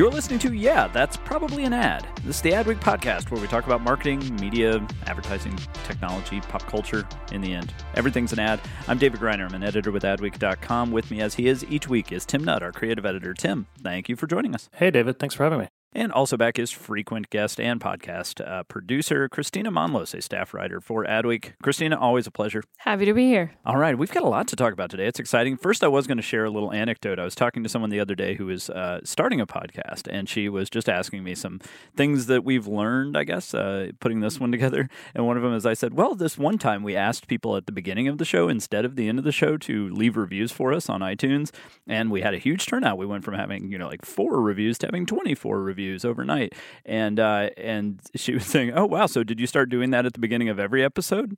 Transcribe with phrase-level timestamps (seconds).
[0.00, 2.08] You're listening to Yeah, That's Probably an Ad.
[2.24, 7.06] This is the Adweek podcast where we talk about marketing, media, advertising, technology, pop culture,
[7.32, 7.74] in the end.
[7.96, 8.62] Everything's an ad.
[8.88, 9.46] I'm David Griner.
[9.46, 10.90] I'm an editor with Adweek.com.
[10.90, 13.34] With me as he is each week is Tim Nudd, our creative editor.
[13.34, 14.70] Tim, thank you for joining us.
[14.72, 15.18] Hey, David.
[15.18, 15.68] Thanks for having me.
[15.92, 20.80] And also back is frequent guest and podcast uh, producer Kristina Monllos, a staff writer
[20.80, 21.54] for Adweek.
[21.64, 22.62] Kristina, always a pleasure.
[22.78, 23.54] Happy to be here.
[23.66, 25.06] All right, we've got a lot to talk about today.
[25.06, 25.56] It's exciting.
[25.56, 27.18] First, I was going to share a little anecdote.
[27.18, 30.28] I was talking to someone the other day who is uh, starting a podcast, and
[30.28, 31.60] she was just asking me some
[31.96, 34.88] things that we've learned, I guess, uh, putting this one together.
[35.12, 37.66] And one of them is I said, well, this one time we asked people at
[37.66, 40.52] the beginning of the show instead of the end of the show to leave reviews
[40.52, 41.50] for us on iTunes,
[41.88, 42.96] and we had a huge turnout.
[42.96, 47.18] We went from having, you know, like four reviews to having 24 reviews overnight and
[47.18, 50.20] uh, and she was saying, "Oh wow, so did you start doing that at the
[50.20, 51.36] beginning of every episode?"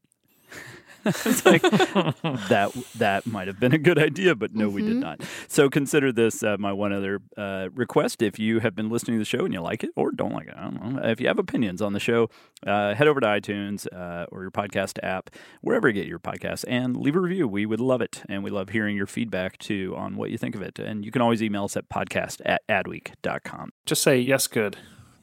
[1.07, 4.75] it's like that that might have been a good idea, but no, mm-hmm.
[4.75, 5.01] we did mm-hmm.
[5.01, 5.23] not.
[5.49, 8.23] So consider this uh, my one other uh, request.
[8.23, 10.47] If you have been listening to the show and you like it or don't like
[10.47, 11.03] it, I don't know.
[11.03, 12.31] If you have opinions on the show,
[12.67, 16.65] uh, head over to iTunes uh, or your podcast app, wherever you get your podcasts,
[16.69, 17.49] and leave a review.
[17.49, 20.55] We would love it, and we love hearing your feedback too on what you think
[20.55, 20.79] of it.
[20.79, 23.73] And you can always email us at podcast at adweek.com.
[23.87, 24.77] Just say yes, good.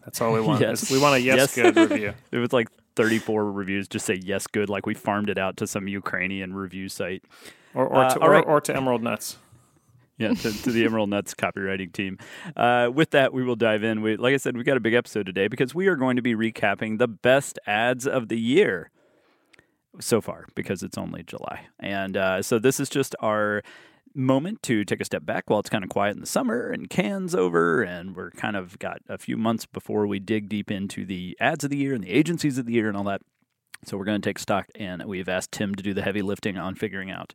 [0.03, 0.61] That's all we want.
[0.61, 0.91] yes.
[0.91, 1.55] We want a yes, yes.
[1.55, 2.13] good review.
[2.31, 2.67] it was like
[2.99, 3.87] 34 reviews.
[3.87, 7.23] Just say yes, good, like we farmed it out to some Ukrainian review site.
[7.73, 8.43] Or, or, uh, to, or, right.
[8.45, 9.37] or to Emerald Nuts.
[10.17, 12.17] yeah, to, to, the Emerald Nuts copywriting team.
[12.57, 14.01] Uh, with that, we will dive in.
[14.01, 16.21] We, like I said, we've got a big episode today because we are going to
[16.21, 18.91] be recapping the best ads of the year
[20.01, 21.67] so far because it's only July.
[21.79, 23.63] And uh, so this is just our
[24.19, 26.89] moment to take a step back while it's kind of quiet in the summer and
[26.89, 31.05] Cannes over and we're kind of got a few months before we dig deep into
[31.05, 33.21] the ads of the year and the agencies of the year and all that.
[33.85, 36.57] So we're going to take stock and we've asked Tim to do the heavy lifting
[36.57, 37.33] on figuring out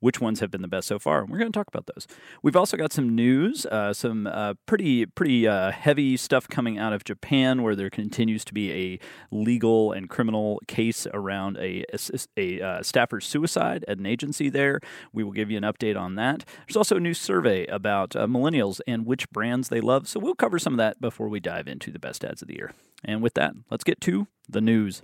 [0.00, 1.22] which ones have been the best so far.
[1.22, 2.06] And We're going to talk about those.
[2.42, 6.92] We've also got some news, uh, some uh, pretty pretty uh, heavy stuff coming out
[6.92, 8.98] of Japan, where there continues to be a
[9.30, 14.80] legal and criminal case around a a, a uh, staffer's suicide at an agency there.
[15.12, 16.44] We will give you an update on that.
[16.66, 20.34] There's also a new survey about uh, millennials and which brands they love, so we'll
[20.34, 22.72] cover some of that before we dive into the best ads of the year.
[23.04, 25.02] And with that, let's get to the news.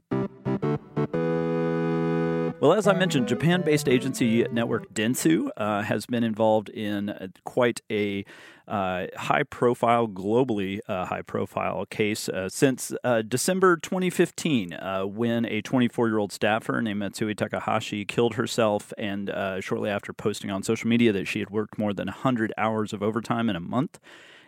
[2.63, 7.27] Well, as I mentioned, Japan based agency network Dentsu uh, has been involved in uh,
[7.43, 8.25] quite a
[8.69, 15.61] uh, high profile, globally uh, high profile case uh, since uh, December 2015, when a
[15.61, 19.29] 24 year old staffer named Matsuri Takahashi killed herself, and
[19.59, 23.03] shortly after posting on social media that she had worked more than 100 hours of
[23.03, 23.99] overtime in a month.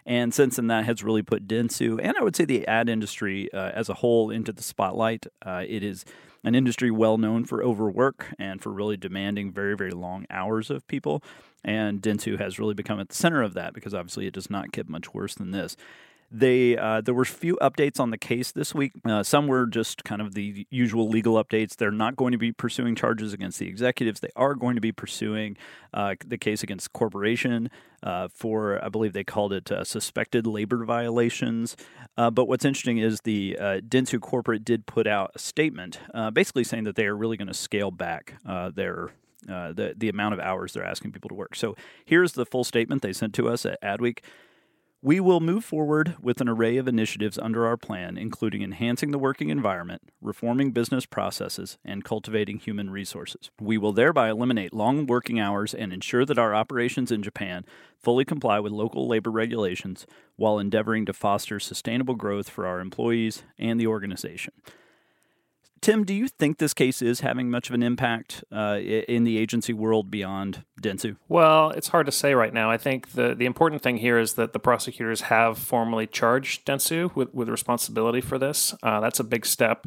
[0.06, 3.52] And since then, that has really put Dentsu and I would say the ad industry
[3.52, 5.26] as a whole into the spotlight.
[5.44, 6.04] it is
[6.44, 10.86] an industry well known for overwork and for really demanding very, very long hours of
[10.86, 11.22] people.
[11.64, 14.70] And Dentsu has really become at the center of that because obviously it does not
[14.70, 15.76] get much worse than this.
[16.30, 18.92] They uh, there were a few updates on the case this week.
[19.04, 21.76] Uh, some were just kind of the usual legal updates.
[21.76, 24.20] They're not going to be pursuing charges against the executives.
[24.20, 25.56] They are going to be pursuing
[25.92, 27.70] uh, the case against corporation
[28.02, 31.76] uh, for I believe they called it uh, suspected labor violations.
[32.16, 36.00] Uh, but what's interesting is the Dentsu corporate did put out a statement,
[36.32, 38.34] basically saying that they are really going to scale back
[38.74, 39.10] their
[39.46, 41.54] the the amount of hours they're asking people to work.
[41.54, 44.18] So here's the full statement they sent to us at Adweek.
[45.06, 49.18] We will move forward with an array of initiatives under our plan, including enhancing the
[49.18, 53.50] working environment, reforming business processes, and cultivating human resources.
[53.60, 57.66] We will thereby eliminate long working hours and ensure that our operations in Japan
[57.98, 60.06] fully comply with local labor regulations
[60.36, 64.54] while endeavoring to foster sustainable growth for our employees and the organization.
[65.80, 69.36] Tim, do you think this case is having much of an impact uh, in the
[69.36, 71.16] agency world beyond Dentsu?
[71.28, 72.70] Well, it's hard to say right now.
[72.70, 77.14] I think the, the important thing here is that the prosecutors have formally charged Dentsu
[77.14, 78.74] with, with responsibility for this.
[78.82, 79.86] Uh, that's a big step.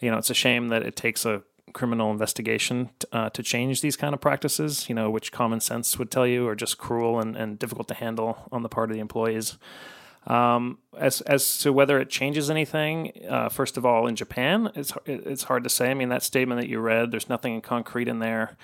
[0.00, 1.42] You know, it's a shame that it takes a
[1.72, 6.10] criminal investigation uh, to change these kind of practices, you know, which common sense would
[6.10, 9.00] tell you are just cruel and, and difficult to handle on the part of the
[9.00, 9.58] employees.
[10.26, 14.92] Um, as as to whether it changes anything, uh, first of all, in Japan, it's
[15.06, 15.90] it's hard to say.
[15.90, 18.56] I mean, that statement that you read, there's nothing concrete in there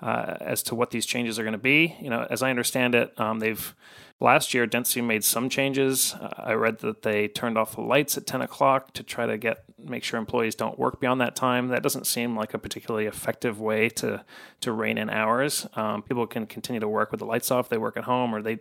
[0.00, 1.96] uh, as to what these changes are going to be.
[2.00, 3.74] You know, as I understand it, um, they've
[4.22, 6.14] last year Dentsu made some changes.
[6.14, 9.36] Uh, I read that they turned off the lights at 10 o'clock to try to
[9.36, 11.68] get make sure employees don't work beyond that time.
[11.68, 14.24] That doesn't seem like a particularly effective way to
[14.60, 15.66] to rein in hours.
[15.74, 17.68] Um, people can continue to work with the lights off.
[17.68, 18.58] They work at home, or they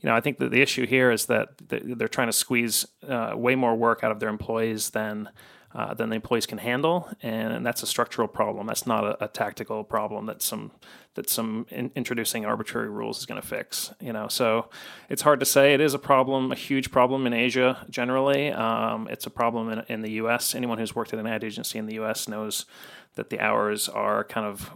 [0.00, 3.32] you know, I think that the issue here is that they're trying to squeeze uh,
[3.34, 5.30] way more work out of their employees than
[5.74, 8.66] uh, than the employees can handle, and, that's a structural problem.
[8.66, 10.70] That's not a, a tactical problem that some
[11.16, 13.92] that some in, introducing arbitrary rules is going to fix.
[14.00, 14.70] You know, so
[15.08, 15.74] it's hard to say.
[15.74, 18.52] It is a problem, a huge problem in Asia generally.
[18.52, 20.54] Um, it's a problem in, in the U.S.
[20.54, 22.28] Anyone who's worked at an ad agency in the U.S.
[22.28, 22.66] knows
[23.16, 24.70] that the hours are kind of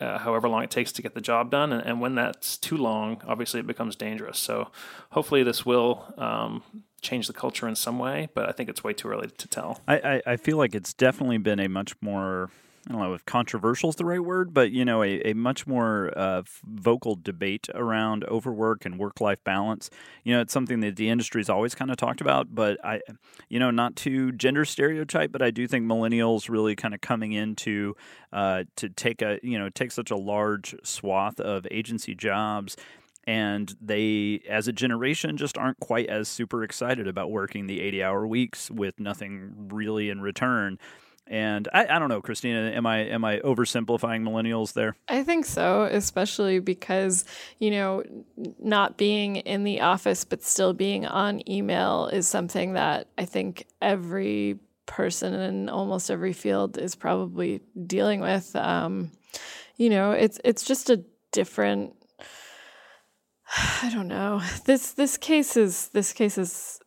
[0.00, 1.72] uh, however long it takes to get the job done.
[1.72, 4.38] And, and, when that's too long, obviously it becomes dangerous.
[4.38, 4.70] So
[5.10, 6.62] hopefully this will um,
[7.02, 9.80] change the culture in some way, but I think it's way too early to tell.
[9.86, 12.50] I, I, I feel like it's definitely been a much more
[12.88, 15.68] I don't know if controversial is the right word, but you know, a, a much
[15.68, 19.88] more uh, vocal debate around overwork and work life balance.
[20.24, 23.00] You know, it's something that the industry's always kind of talked about, but I,
[23.48, 27.32] you know, not to gender stereotype, but I do think millennials really kind of coming
[27.32, 27.94] into
[28.32, 32.76] uh, to take a you know take such a large swath of agency jobs
[33.24, 38.02] and they as a generation just aren't quite as super excited about working the 80
[38.02, 40.78] hour weeks with nothing really in return
[41.26, 44.96] and I, I don't know, Kristina, am I am I oversimplifying millennials there?
[45.08, 47.24] I think so, especially because,
[47.58, 48.02] you know,
[48.58, 53.66] not being in the office but still being on email is something that I think
[53.80, 58.54] every person in almost every field is probably dealing with.
[58.56, 59.10] Um,
[59.76, 61.94] you know, it's it's just a different
[63.82, 64.42] I don't know.
[64.64, 66.80] This this case is this case is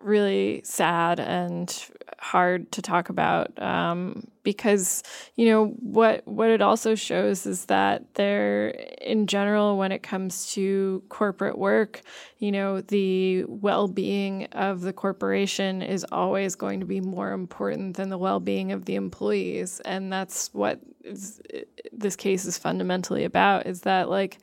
[0.00, 1.86] really sad and
[2.20, 5.02] hard to talk about um, because
[5.36, 8.68] you know what what it also shows is that there
[9.00, 12.02] in general when it comes to corporate work
[12.38, 18.10] you know the well-being of the corporation is always going to be more important than
[18.10, 19.80] the well-being of the employees.
[19.84, 21.40] And that's what is,
[21.92, 24.38] this case is fundamentally about is that like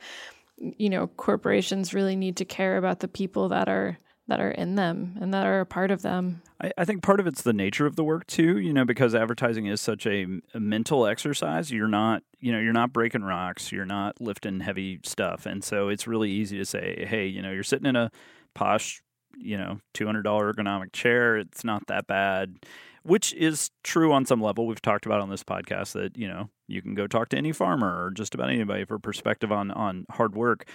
[0.56, 3.96] you know corporations really need to care about the people that are
[4.28, 6.42] that are in them and that are a part of them.
[6.60, 9.14] I, I, think part of it's the nature of the work too, you know, because
[9.14, 11.70] advertising is such a, a, mental exercise.
[11.70, 15.46] You're not, you know, you're not breaking rocks, you're not lifting heavy stuff.
[15.46, 18.10] And so it's really easy to say, hey, you know, you're sitting in a
[18.54, 19.00] posh,
[19.36, 21.38] you know, $200 ergonomic chair.
[21.38, 22.56] It's not that bad,
[23.04, 24.66] which is true on some level.
[24.66, 27.52] We've talked about on this podcast that, you know, you can go talk to any
[27.52, 30.68] farmer or just about anybody for perspective on, on hard work.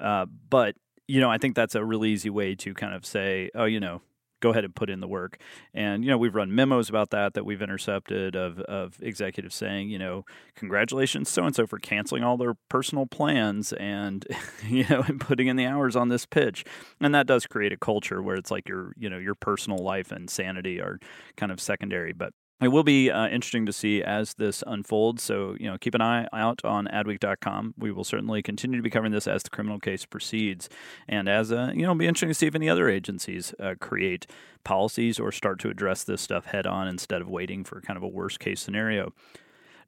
[0.00, 0.76] Uh, but
[1.12, 3.80] you know, I think that's a really easy way to kind of say, oh, you
[3.80, 4.00] know,
[4.40, 5.38] go ahead and put in the work.
[5.74, 9.90] And you know, we've run memos about that that we've intercepted of of executives saying,
[9.90, 10.24] you know,
[10.56, 14.26] congratulations so and so for canceling all their personal plans and
[14.66, 16.64] you know, and putting in the hours on this pitch.
[16.98, 20.12] And that does create a culture where it's like your, you know, your personal life
[20.12, 20.98] and sanity are
[21.36, 25.22] kind of secondary, but it will be uh, interesting to see as this unfolds.
[25.22, 27.74] So, you know, keep an eye out on adweek.com.
[27.78, 30.68] We will certainly continue to be covering this as the criminal case proceeds.
[31.08, 33.74] And as, uh, you know, it'll be interesting to see if any other agencies uh,
[33.80, 34.26] create
[34.64, 38.02] policies or start to address this stuff head on instead of waiting for kind of
[38.02, 39.12] a worst case scenario.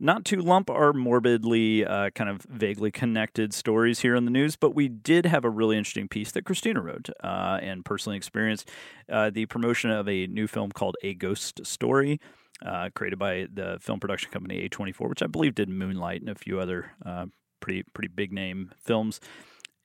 [0.00, 4.56] Not to lump our morbidly, uh, kind of vaguely connected stories here in the news,
[4.56, 8.68] but we did have a really interesting piece that Kristina wrote uh, and personally experienced
[9.08, 12.20] uh, the promotion of a new film called A Ghost Story
[12.64, 16.34] uh, created by the film production company A24, which I believe did Moonlight and a
[16.34, 17.26] few other uh,
[17.60, 19.20] pretty pretty big name films.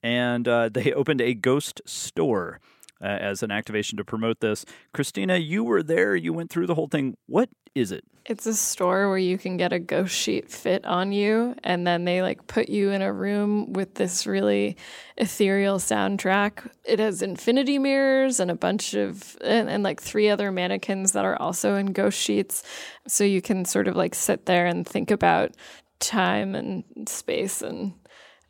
[0.03, 2.59] And uh, they opened a ghost store
[3.01, 4.65] uh, as an activation to promote this.
[4.93, 6.15] Kristina, you were there.
[6.15, 7.15] You went through the whole thing.
[7.27, 8.03] What is it?
[8.25, 12.05] It's a store where you can get a ghost sheet fit on you, and then
[12.05, 14.77] they like put you in a room with this really
[15.17, 16.69] ethereal soundtrack.
[16.83, 21.25] It has infinity mirrors and a bunch of, and, and like three other mannequins that
[21.25, 22.61] are also in ghost sheets.
[23.07, 25.55] So you can sort of like sit there and think about
[25.99, 27.93] time and space and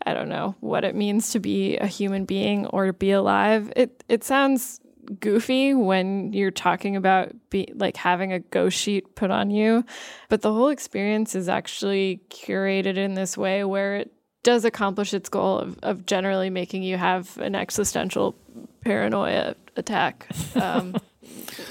[0.06, 3.72] I don't know what it means to be a human being or to be alive.
[3.76, 4.80] It it sounds
[5.20, 9.84] goofy when you're talking about be, like having a ghost sheet put on you,
[10.30, 14.14] but the whole experience is actually curated in this way where it
[14.44, 18.36] does accomplish its goal of, of generally making you have an existential
[18.82, 20.28] paranoia attack.
[20.56, 20.96] Um,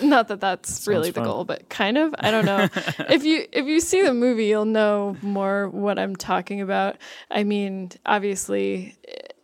[0.02, 2.14] not that that's Sounds really the goal, but kind of.
[2.18, 2.68] I don't know.
[3.08, 6.96] if you if you see the movie, you'll know more what I'm talking about.
[7.30, 8.96] I mean, obviously,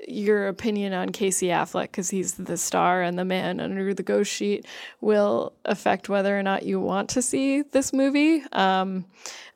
[0.07, 4.31] your opinion on Casey Affleck because he's the star and the man under the ghost
[4.31, 4.67] sheet
[5.01, 8.43] will affect whether or not you want to see this movie.
[8.53, 9.07] Um,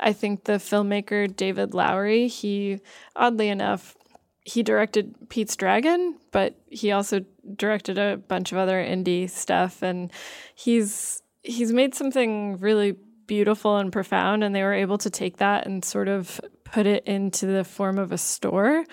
[0.00, 2.80] I think the filmmaker David Lowery, he
[3.16, 3.96] oddly enough,
[4.44, 7.25] he directed Pete's Dragon, but he also
[7.57, 10.12] directed a bunch of other indie stuff, and
[10.55, 14.43] he's he's made something really beautiful and profound.
[14.43, 17.99] And they were able to take that and sort of put it into the form
[17.99, 18.85] of a store.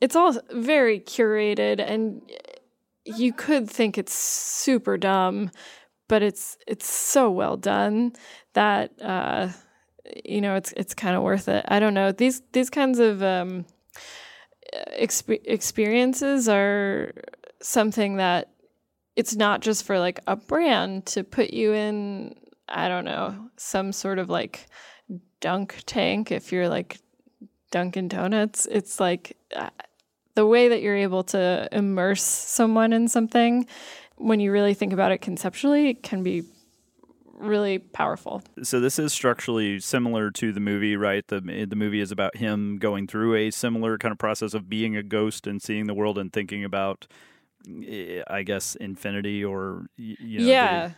[0.00, 2.22] It's all very curated, and
[3.04, 5.50] you could think it's super dumb,
[6.08, 8.12] but it's it's so well done
[8.54, 9.48] that uh,
[10.24, 11.64] you know it's it's kind of worth it.
[11.68, 13.64] I don't know these these kinds of um,
[14.98, 17.12] exp- experiences are
[17.60, 18.50] something that
[19.16, 22.34] it's not just for like a brand to put you in
[22.68, 24.66] i don't know some sort of like
[25.40, 26.98] dunk tank if you're like
[27.70, 29.70] dunkin donuts it's like uh,
[30.34, 33.66] the way that you're able to immerse someone in something
[34.16, 36.42] when you really think about it conceptually it can be
[37.38, 38.42] really powerful.
[38.62, 41.26] So this is structurally similar to the movie, right?
[41.26, 44.96] The the movie is about him going through a similar kind of process of being
[44.96, 47.06] a ghost and seeing the world and thinking about
[47.66, 50.88] I guess infinity or you know, Yeah.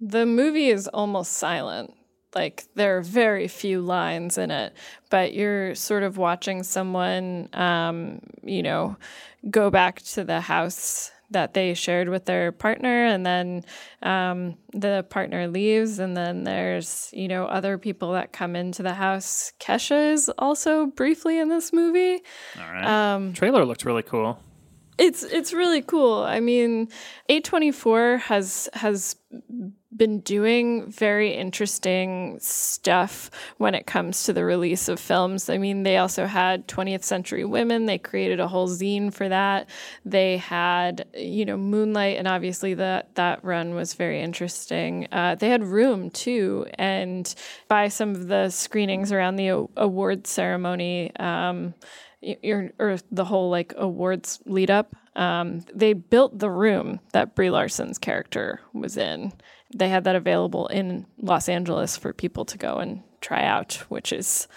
[0.00, 1.94] The, the movie is almost silent.
[2.34, 4.74] Like there are very few lines in it,
[5.10, 8.96] but you're sort of watching someone um, you know,
[9.50, 13.64] go back to the house that they shared with their partner and then
[14.02, 18.94] um, the partner leaves and then there's you know other people that come into the
[18.94, 22.22] house kesha is also briefly in this movie
[22.58, 24.38] all right um, trailer looked really cool
[25.02, 26.22] it's it's really cool.
[26.22, 26.88] I mean,
[27.28, 29.16] A24 has has
[29.94, 35.50] been doing very interesting stuff when it comes to the release of films.
[35.50, 37.86] I mean, they also had 20th Century Women.
[37.86, 39.68] They created a whole zine for that.
[40.04, 45.08] They had, you know, Moonlight, and obviously that that run was very interesting.
[45.10, 47.34] Uh, they had Room too, and
[47.66, 51.14] by some of the screenings around the award ceremony.
[51.16, 51.74] Um,
[52.22, 54.94] your or the whole like awards lead up.
[55.14, 59.32] Um, they built the room that Brie Larson's character was in.
[59.74, 64.12] They had that available in Los Angeles for people to go and try out, which
[64.12, 64.48] is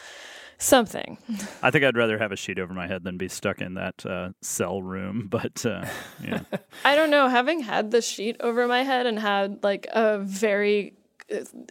[0.57, 1.17] something.
[1.61, 4.05] I think I'd rather have a sheet over my head than be stuck in that
[4.05, 5.27] uh, cell room.
[5.35, 5.85] But uh,
[6.23, 6.41] yeah,
[6.85, 7.27] I don't know.
[7.27, 10.93] Having had the sheet over my head and had like a very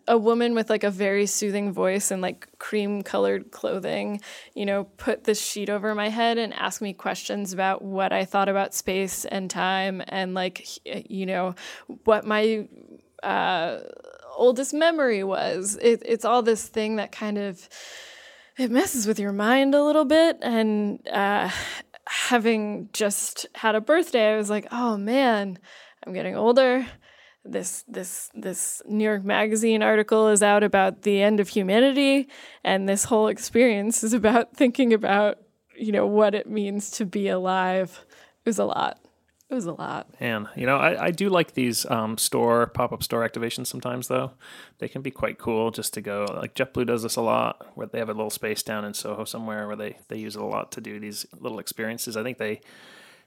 [0.08, 4.20] a woman with like a very soothing voice and like cream colored clothing,
[4.54, 8.24] you know, put this sheet over my head and ask me questions about what I
[8.24, 11.54] thought about space and time and like, you know,
[12.04, 12.68] what my
[13.22, 13.78] uh,
[14.36, 15.78] oldest memory was.
[15.80, 17.68] It, it's all this thing that kind of
[18.56, 21.50] it messes with your mind a little bit and uh,
[22.06, 25.58] having just had a birthday i was like oh man
[26.06, 26.86] i'm getting older
[27.44, 32.28] this this this New York Magazine article is out about the end of humanity,
[32.62, 35.38] and this whole experience is about thinking about
[35.76, 38.04] you know what it means to be alive.
[38.44, 38.98] It was a lot.
[39.50, 40.08] It was a lot.
[40.20, 44.08] And you know, I, I do like these um, store pop up store activations sometimes.
[44.08, 44.32] Though
[44.78, 46.26] they can be quite cool just to go.
[46.34, 49.24] Like JetBlue does this a lot, where they have a little space down in Soho
[49.24, 52.16] somewhere where they they use it a lot to do these little experiences.
[52.16, 52.62] I think they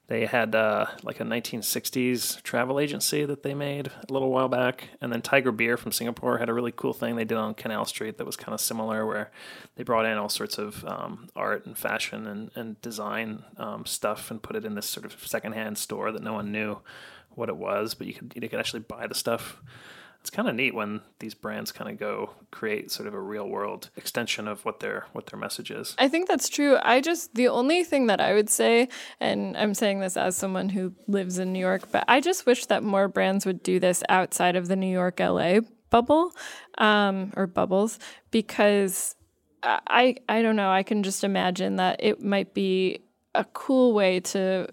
[0.08, 4.90] they had uh, like a 1960s travel agency that they made a little while back.
[5.02, 7.84] And then Tiger Beer from Singapore had a really cool thing they did on Canal
[7.86, 9.32] Street that was kind of similar, where
[9.76, 14.32] they brought in all sorts of um, art and fashion and, and design um, stuff
[14.32, 16.80] and put it in this sort of secondhand store that no one knew
[17.32, 19.62] what it was, but you could, you could actually buy the stuff
[20.28, 23.48] it's kind of neat when these brands kind of go create sort of a real
[23.48, 25.96] world extension of what their what their message is.
[25.98, 26.78] I think that's true.
[26.84, 28.90] I just the only thing that I would say,
[29.22, 32.66] and I'm saying this as someone who lives in New York, but I just wish
[32.66, 36.34] that more brands would do this outside of the New York LA bubble
[36.78, 37.98] um, or bubbles
[38.30, 39.16] because
[39.64, 40.72] I I don't know.
[40.72, 43.00] I can just imagine that it might be
[43.34, 44.68] a cool way to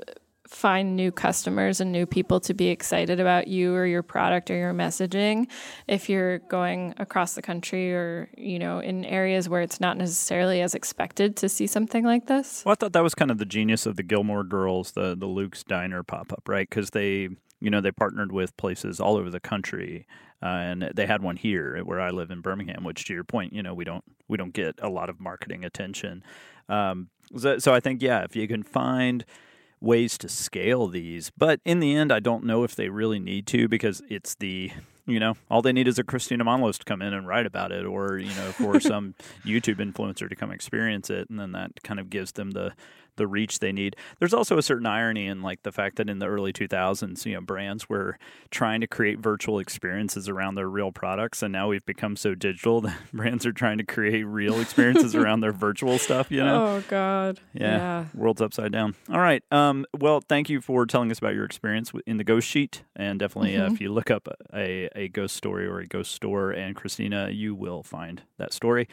[0.55, 4.57] find new customers and new people to be excited about you or your product or
[4.57, 5.47] your messaging
[5.89, 10.61] if you're going across the country or you know in areas where it's not necessarily
[10.61, 13.45] as expected to see something like this well i thought that was kind of the
[13.45, 17.29] genius of the gilmore girls the the luke's diner pop-up right because they
[17.61, 20.07] You know, they partnered with places all over the country,
[20.43, 22.85] uh, and they had one here where I live in Birmingham.
[22.85, 25.65] Which, to your point, you know, we don't we don't get a lot of marketing
[25.65, 26.23] attention.
[26.69, 29.25] Um, so, so I think yeah, if you can find
[29.85, 33.47] ways to scale these, but in the end, I don't know if they really need
[33.49, 34.73] to because it's the
[35.07, 37.73] you know, all they need is a Kristina Monllos to come in and write about
[37.73, 39.15] it, or you know, for some
[39.45, 42.73] YouTube influencer to come experience it, and then that kind of gives them the
[43.17, 43.97] the reach they need.
[44.19, 47.35] There's also a certain irony in like the fact that in the early 2000s, you
[47.35, 48.19] know, brands were
[48.51, 52.81] trying to create virtual experiences around their real products, and now we've become so digital
[52.83, 56.31] that brands are trying to create real experiences around their virtual stuff.
[56.31, 56.67] You know?
[56.67, 57.41] Oh God.
[57.53, 57.77] Yeah.
[57.77, 58.05] yeah.
[58.15, 58.95] World's upside down.
[59.11, 59.43] All right.
[59.51, 63.19] Um, well, thank you for telling us about your experience in the Ghost Sheet, and
[63.19, 63.71] definitely mm-hmm.
[63.71, 67.35] uh, if you look up a a ghost story or a ghost store and Kristina,
[67.35, 68.89] you will find that story.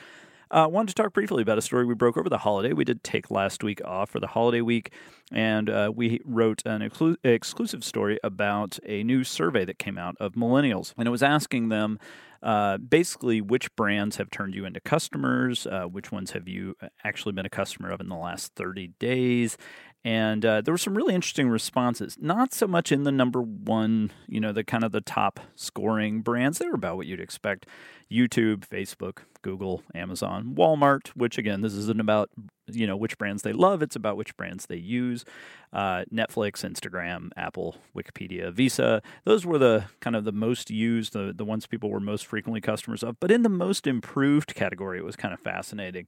[0.51, 2.74] I uh, wanted to talk briefly about a story we broke over the holiday.
[2.74, 4.91] We did take last week off for the holiday week,
[5.31, 10.17] and uh, we wrote an exclu- exclusive story about a new survey that came out
[10.20, 10.93] of millennials.
[10.98, 12.00] And it was asking them
[12.43, 16.88] uh, basically which brands have turned you into customers, uh, which ones have you uh,
[17.05, 19.58] actually been a customer of in the last 30 days,
[20.03, 22.17] and uh, there were some really interesting responses.
[22.20, 26.22] Not so much in the number one, you know, the kind of the top scoring
[26.22, 26.58] brands.
[26.58, 27.67] They were about what you'd expect
[28.12, 32.30] YouTube, Facebook, Google, Amazon, Walmart, which again, this isn't about
[32.68, 35.25] you know which brands they love it's about which brands they use
[35.74, 39.01] uh, netflix instagram apple wikipedia visa.
[39.25, 42.62] Those were the kind of the most used the, the ones people were most frequently
[42.62, 46.08] customers of but in the most improved category it was kind of fascinating.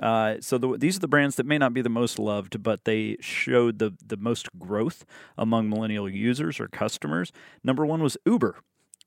[0.00, 2.84] Uh, so the, these are the brands that may not be the most loved but
[2.84, 5.04] they showed the, the most growth
[5.38, 7.32] among millennial users or customers.
[7.62, 8.56] Number one was uber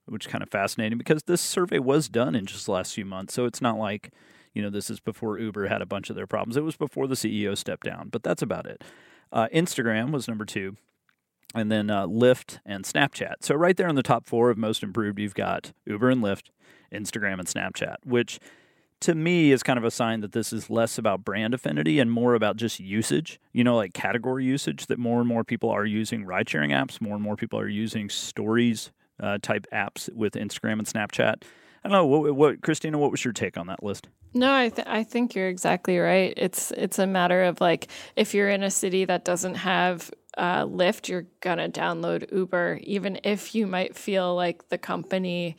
[0.08, 3.04] which is kind of fascinating because this survey was done in just the last few
[3.04, 4.10] months so it's not like
[4.58, 6.56] you know, this is before Uber had a bunch of their problems.
[6.56, 8.82] It was before the CEO stepped down, but that's about it.
[9.32, 10.76] Uh, Instagram was number two,
[11.54, 13.34] and then uh, Lyft and Snapchat.
[13.42, 16.50] So right there in the top four of most improved, you've got Uber and Lyft,
[16.92, 18.40] Instagram and Snapchat, which
[19.00, 22.10] to me is kind of a sign that this is less about brand affinity and
[22.10, 25.86] more about just usage, you know, like category usage, that more and more people are
[25.86, 30.34] using ride sharing apps, more and more people are using stories uh, type apps with
[30.34, 31.42] Instagram and Snapchat.
[31.84, 32.96] I don't know what, what Kristina.
[32.96, 34.08] What was your take on that list?
[34.34, 36.34] No, I th- I think you're exactly right.
[36.36, 40.64] It's it's a matter of like if you're in a city that doesn't have uh,
[40.64, 45.56] Lyft, you're gonna download Uber, even if you might feel like the company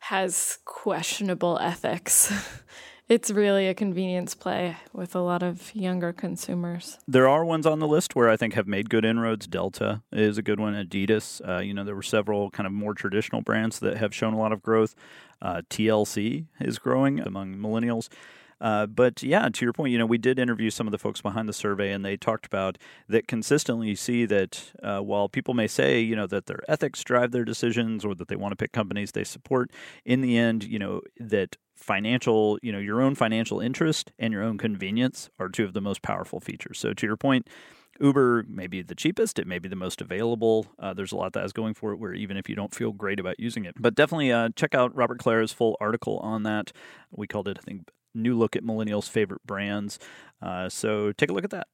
[0.00, 2.32] has questionable ethics.
[3.08, 6.98] it's really a convenience play with a lot of younger consumers.
[7.08, 9.46] There are ones on the list where I think have made good inroads.
[9.46, 10.74] Delta is a good one.
[10.74, 11.40] Adidas.
[11.46, 14.38] Uh, you know, there were several kind of more traditional brands that have shown a
[14.38, 14.94] lot of growth.
[15.40, 18.08] Uh, TLC is growing among millennials.
[18.60, 21.20] Uh, but yeah, to your point, you know, we did interview some of the folks
[21.20, 22.76] behind the survey, and they talked about
[23.08, 27.04] that consistently You see that uh, while people may say, you know, that their ethics
[27.04, 29.70] drive their decisions or that they want to pick companies they support,
[30.04, 34.42] in the end, you know, that financial, you know, your own financial interest and your
[34.42, 36.78] own convenience are two of the most powerful features.
[36.78, 37.48] So to your point,
[38.00, 40.66] Uber may be the cheapest, it may be the most available.
[40.78, 42.92] Uh, there's a lot that is going for it where even if you don't feel
[42.92, 43.74] great about using it.
[43.78, 46.72] But definitely uh, check out Robert Klara's full article on that.
[47.10, 49.98] We called it, I think, New Look at Millennials' Favorite Brands.
[50.40, 51.68] Uh, so take a look at that.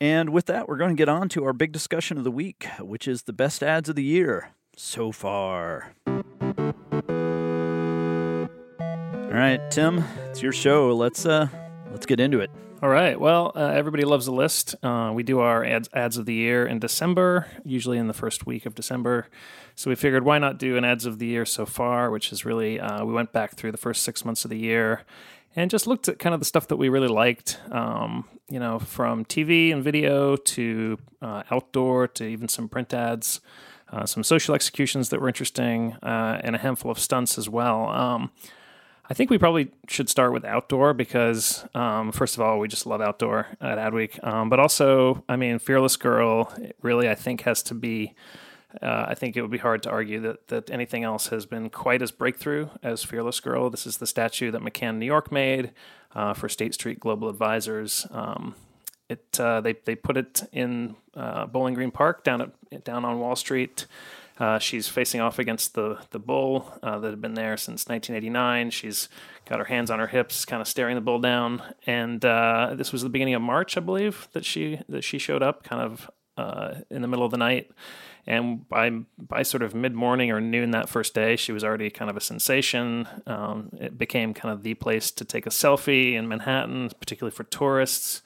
[0.00, 2.66] And with that, we're going to get on to our big discussion of the week,
[2.80, 5.94] which is the best ads of the year so far.
[9.32, 10.94] All right, Tim, it's your show.
[10.94, 11.48] Let's uh,
[11.90, 12.50] let's get into it.
[12.82, 13.18] All right.
[13.18, 14.74] Well, uh, everybody loves a list.
[14.82, 18.44] Uh, we do our ads ads of the year in December, usually in the first
[18.44, 19.28] week of December.
[19.74, 22.44] So we figured why not do an ads of the year so far, which is
[22.44, 25.00] really uh, we went back through the first six months of the year
[25.56, 27.58] and just looked at kind of the stuff that we really liked.
[27.70, 33.40] Um, you know, from TV and video to uh, outdoor to even some print ads.
[33.90, 37.88] Uh, some social executions that were interesting, uh, and a handful of stunts as well.
[37.88, 38.30] Um,
[39.12, 42.86] I think we probably should start with outdoor because, um, first of all, we just
[42.86, 44.26] love outdoor at Adweek.
[44.26, 48.14] Um, but also, I mean, Fearless Girl really, I think, has to be.
[48.80, 51.68] Uh, I think it would be hard to argue that, that anything else has been
[51.68, 53.68] quite as breakthrough as Fearless Girl.
[53.68, 55.72] This is the statue that McCann New York made
[56.14, 58.06] uh, for State Street Global Advisors.
[58.12, 58.54] Um,
[59.10, 63.20] it uh, they they put it in uh, Bowling Green Park down at down on
[63.20, 63.84] Wall Street.
[64.42, 68.70] Uh, she's facing off against the the bull uh, that had been there since 1989.
[68.70, 69.08] She's
[69.48, 71.62] got her hands on her hips, kind of staring the bull down.
[71.86, 75.44] And uh, this was the beginning of March, I believe, that she that she showed
[75.44, 77.70] up, kind of uh, in the middle of the night.
[78.26, 81.88] And by by sort of mid morning or noon that first day, she was already
[81.88, 83.06] kind of a sensation.
[83.28, 87.44] Um, it became kind of the place to take a selfie in Manhattan, particularly for
[87.44, 88.22] tourists.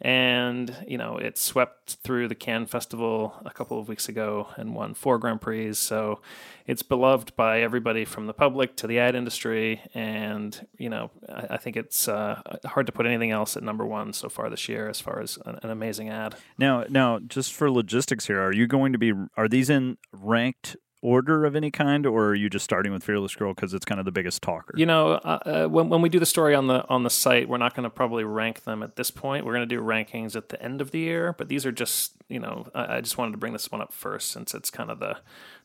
[0.00, 4.74] And you know it swept through the Cannes Festival a couple of weeks ago and
[4.74, 5.74] won four Grand Prix.
[5.74, 6.20] So
[6.66, 11.54] it's beloved by everybody from the public to the ad industry, and you know I,
[11.54, 14.68] I think it's uh, hard to put anything else at number one so far this
[14.68, 16.36] year as far as an, an amazing ad.
[16.58, 19.12] Now, now, just for logistics here, are you going to be?
[19.36, 23.34] Are these in ranked order of any kind, or are you just starting with Fearless
[23.34, 24.74] Girl because it's kind of the biggest talker?
[24.76, 27.48] You know, uh, uh, when when we do the story on the on the site,
[27.48, 29.44] we're not going to probably rank them at this point.
[29.44, 32.12] We're going to do rankings at the end of the year, but these are just
[32.28, 34.90] you know, I, I just wanted to bring this one up first since it's kind
[34.90, 35.18] of the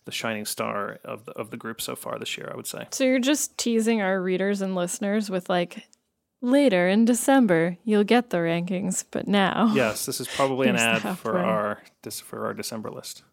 [0.06, 2.50] the shining star of the of the group so far this year.
[2.52, 2.88] I would say.
[2.92, 5.88] So you're just teasing our readers and listeners with like
[6.42, 11.18] later in December you'll get the rankings, but now Yes, this is probably an ad
[11.18, 13.24] for our this for our December list.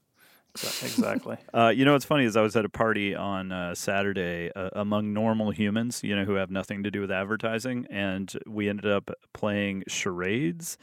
[0.57, 1.37] Exa- Exactly.
[1.55, 4.71] Uh, you know what's funny is I was at a party on uh, Saturday uh,
[4.75, 8.91] among normal humans, you know, who have nothing to do with advertising, and we ended
[8.91, 10.79] up playing charades,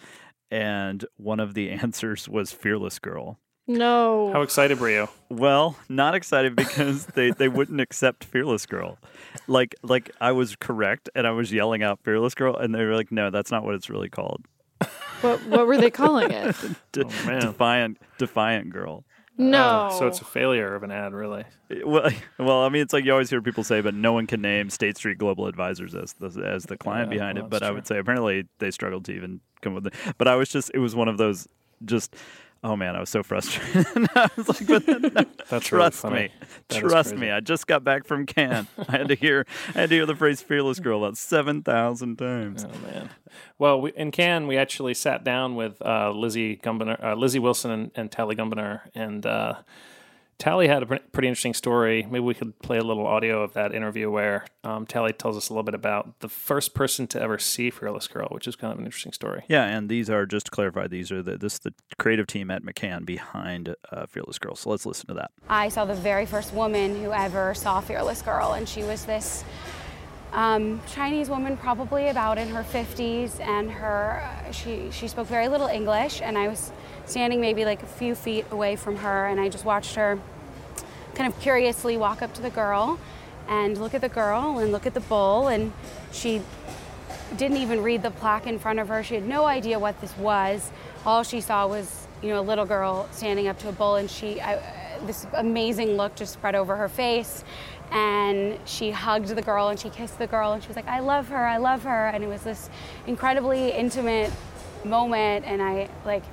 [0.52, 4.32] and one of the answers was "Fearless Girl." no.
[4.32, 5.08] How excited were you?
[5.30, 9.00] Well, not excited because they, they wouldn't accept Fearless Girl.
[9.48, 12.96] Like like I was correct and I was yelling out Fearless Girl and they were
[12.96, 14.46] like, no, that's not what it's really called.
[15.22, 16.56] what what were they calling it?
[16.92, 17.42] De- Oh, man.
[17.42, 19.04] Defiant Defiant Girl.
[19.38, 19.88] Uh, no.
[19.92, 21.44] Oh, so it's a failure of an ad, really.
[21.86, 24.42] Well, well, I mean, it's like you always hear people say, but no one can
[24.42, 27.50] name State Street Global Advisors as the as the client Yeah, behind well, it.
[27.50, 29.94] But that's I would say apparently they struggled to even come with it.
[30.18, 31.48] But I was just, it was one of those
[31.84, 32.16] just.
[32.68, 33.86] Oh man, I was so frustrated.
[34.16, 35.10] I was like, but no,
[35.50, 36.16] That's really trust funny.
[36.16, 36.30] me,
[36.70, 37.30] That trust me.
[37.30, 38.66] I just got back from Cannes.
[38.90, 42.16] I had to hear, I had to hear the phrase "fearless girl" about seven thousand
[42.18, 42.66] times.
[42.66, 43.12] Oh man.
[43.60, 47.70] Well, we, in Cannes, we actually sat down with uh, Lizzie Gumbiner, uh, Lizzie Wilson,
[47.70, 49.58] and, and Tali Gumbiner, and uh,
[50.38, 52.04] Tali had a pretty interesting story.
[52.04, 55.50] Maybe we could play a little audio of that interview where um, Tali tells us
[55.50, 58.74] a little bit about the first person to ever see Fearless Girl, which is kind
[58.74, 59.44] of an interesting story.
[59.48, 62.64] Yeah, and these are just to clarify, these are the this the creative team at
[62.64, 64.56] McCann behind uh, Fearless Girl.
[64.56, 65.32] So let's listen to that.
[65.48, 69.46] I saw the very first woman who ever saw Fearless Girl, and she was this
[70.34, 75.48] um, Chinese woman, probably about in her 50s, and her uh, she she spoke very
[75.48, 76.72] little English, and I was
[77.06, 80.20] standing maybe like a few feet away from her, and I just watched her
[81.14, 83.00] kind of curiously walk up to the girl
[83.48, 85.72] and look at the girl and look at the bull, and
[86.12, 86.42] she
[87.38, 89.04] didn't even read the plaque in front of her.
[89.04, 90.72] She had no idea what this was.
[91.06, 94.10] All she saw was, you know, a little girl standing up to a bull, and
[94.10, 94.60] she, I,
[95.06, 97.44] this amazing look just spread over her face.
[97.92, 101.00] And she hugged the girl and she kissed the girl, and she was like, I
[101.00, 102.08] love her, I love her.
[102.08, 102.70] And it was this
[103.06, 104.32] incredibly intimate
[104.84, 105.46] moment.
[105.46, 106.24] And I, like,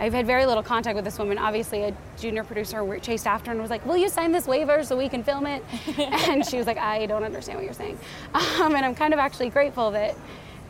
[0.00, 1.38] I've had very little contact with this woman.
[1.38, 4.96] Obviously, a junior producer chased after and was like, "Will you sign this waiver so
[4.96, 5.62] we can film it?"
[5.98, 7.98] and she was like, "I don't understand what you're saying."
[8.34, 10.16] Um, and I'm kind of actually grateful that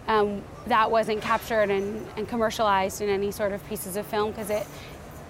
[0.09, 4.51] um, that wasn't captured and, and commercialized in any sort of pieces of film because
[4.51, 4.67] it,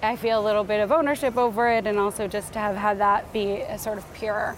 [0.01, 2.99] I feel a little bit of ownership over it, and also just to have had
[2.99, 4.55] that be a sort of pure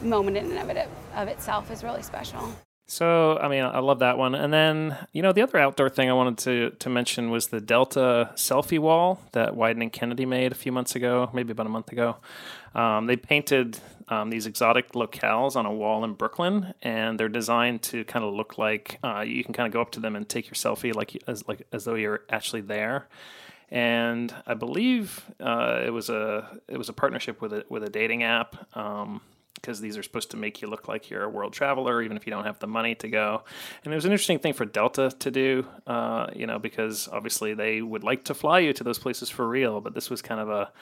[0.00, 2.52] moment in and of it of itself is really special.
[2.92, 4.34] So, I mean, I love that one.
[4.34, 7.58] And then, you know, the other outdoor thing I wanted to, to mention was the
[7.58, 11.70] Delta selfie wall that Wieden and Kennedy made a few months ago, maybe about a
[11.70, 12.18] month ago.
[12.74, 13.78] Um, they painted
[14.08, 18.34] um, these exotic locales on a wall in Brooklyn, and they're designed to kind of
[18.34, 20.94] look like uh, you can kind of go up to them and take your selfie
[20.94, 23.08] like as like as though you're actually there.
[23.70, 27.88] And I believe uh, it was a it was a partnership with a with a
[27.88, 28.76] dating app.
[28.76, 29.22] Um,
[29.62, 32.26] because these are supposed to make you look like you're a world traveler, even if
[32.26, 33.44] you don't have the money to go.
[33.84, 37.54] And it was an interesting thing for Delta to do, uh, you know, because obviously
[37.54, 40.40] they would like to fly you to those places for real, but this was kind
[40.40, 40.72] of a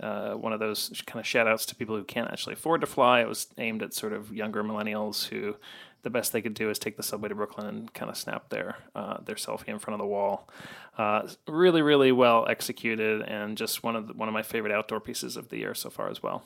[0.00, 2.86] uh, one of those kind of shout outs to people who can't actually afford to
[2.86, 3.20] fly.
[3.20, 5.56] It was aimed at sort of younger millennials who
[6.02, 8.48] the best they could do is take the subway to Brooklyn and kind of snap
[8.48, 10.48] their uh, their selfie in front of the wall.
[10.96, 15.00] Uh, really, really well executed, and just one of the, one of my favorite outdoor
[15.00, 16.42] pieces of the year so far as well.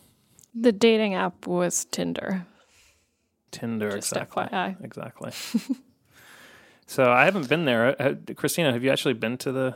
[0.54, 2.46] The dating app was Tinder.
[3.50, 4.44] Tinder, Just exactly.
[4.44, 4.84] FYI.
[4.84, 5.32] Exactly.
[6.86, 8.00] so I haven't been there.
[8.00, 9.74] Uh, Kristina, have you actually been to the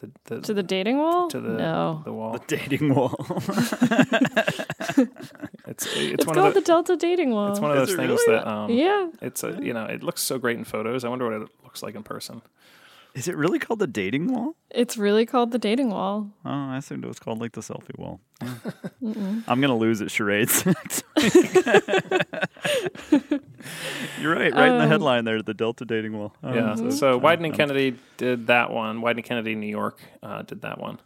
[0.00, 1.28] the, the To the dating wall?
[1.28, 2.02] to the no.
[2.04, 2.32] the wall?
[2.32, 3.14] the Dating wall.
[5.66, 7.50] It's it's, It's one called of the the, Delta dating wall.
[7.50, 8.34] it's one of Is those things really?
[8.38, 9.08] that um yeah.
[9.22, 11.04] it's a you know it looks so great in photos.
[11.04, 12.42] I wonder what it looks like in person.
[13.14, 14.56] Is it really called the dating wall?
[14.70, 16.30] It's really called the dating wall.
[16.44, 18.20] Oh, I assumed it was called like the selfie wall.
[19.46, 20.64] I'm gonna lose at charades.
[24.20, 26.34] You're right, right in the Um, headline there, the Delta dating wall.
[26.42, 26.74] Oh, Yeah.
[26.74, 29.00] so- So oh, Wieden and um, Kennedy did that one.
[29.00, 30.98] Wieden and Kennedy, New York, uh, did that one.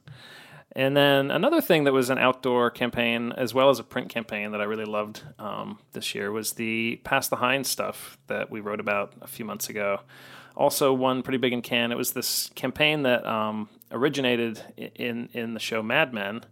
[0.76, 4.52] and then another thing that was an outdoor campaign as well as a print campaign
[4.52, 8.60] that I really loved um, this year was the Pass the Heinz stuff that we
[8.60, 10.00] wrote about a few months ago.
[10.58, 11.92] Also, one pretty big in Cannes.
[11.92, 16.44] It was this campaign that um, originated in in the show Mad Men.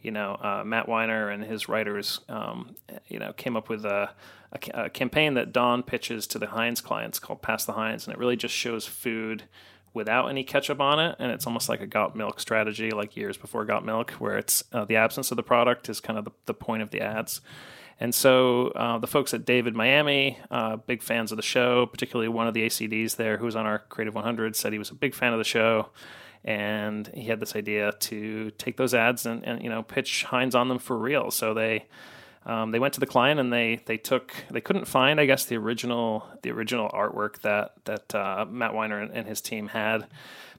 [0.00, 2.74] You know, uh, Matt Weiner and his writers, um,
[3.06, 4.10] you know, came up with a,
[4.50, 8.14] a, a campaign that Don pitches to the Heinz clients called Pass the Heinz, and
[8.14, 9.42] it really just shows food
[9.92, 13.36] without any ketchup on it, and it's almost like a got milk strategy, like years
[13.36, 16.32] before got milk, where it's uh, the absence of the product is kind of the,
[16.46, 17.42] the point of the ads.
[18.00, 22.28] And so uh, the folks at David Miami, uh, big fans of the show, particularly
[22.28, 24.94] one of the ACDs there who was on our Creative 100, said he was a
[24.94, 25.90] big fan of the show.
[26.42, 30.54] And he had this idea to take those ads and, and you know pitch Heinz
[30.54, 31.30] on them for real.
[31.30, 31.84] So they
[32.46, 35.44] um, they went to the client and they they took they couldn't find I guess
[35.44, 40.06] the original the original artwork that that uh, Matt Weiner and, and, his team had,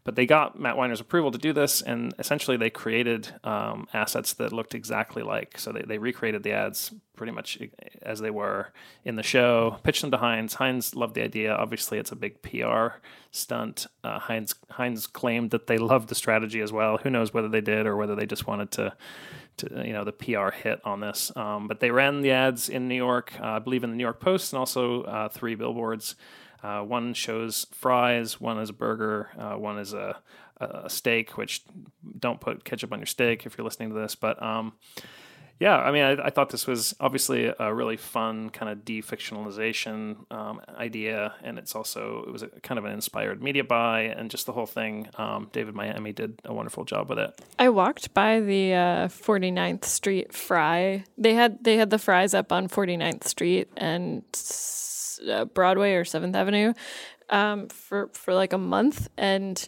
[0.04, 4.34] but they got Matt Weiner's approval to do this and essentially they created um, assets
[4.34, 7.60] that looked exactly like so they, they recreated the ads pretty much
[8.02, 8.72] as they were
[9.06, 12.42] in the show pitched them to Heinz Heinz loved the idea obviously it's a big
[12.42, 12.98] PR
[13.32, 17.50] stunt uh, Heinz Heinz claimed that they loved the strategy as well who knows whether
[17.50, 18.94] they did or whether they just wanted to
[19.58, 21.32] to, you know the PR hit on this.
[21.36, 24.04] Um, but they ran the ads in New York, uh, I believe in the New
[24.04, 26.16] York Post, and also uh, three billboards.
[26.64, 30.18] Uh, one shows fries, one is a burger, uh, one is a,
[30.58, 31.38] a, steak.
[31.38, 31.64] Which
[32.20, 34.74] don't put ketchup on your steak if you're listening to this, but um,
[35.62, 40.32] yeah, I mean, I, I, thought this was obviously a really fun kind of defictionalization
[40.32, 44.32] um, idea, and it's also it was a, kind of an inspired media buy, and
[44.32, 45.08] just the whole thing.
[45.20, 47.40] Um, David Miami did a wonderful job with it.
[47.60, 51.04] I walked by the uh, 49th Street Fry.
[51.16, 54.24] They had they had the fries up on 49th Street and
[55.30, 56.74] uh, Broadway or Seventh Avenue
[57.30, 59.68] um, for for like a month, and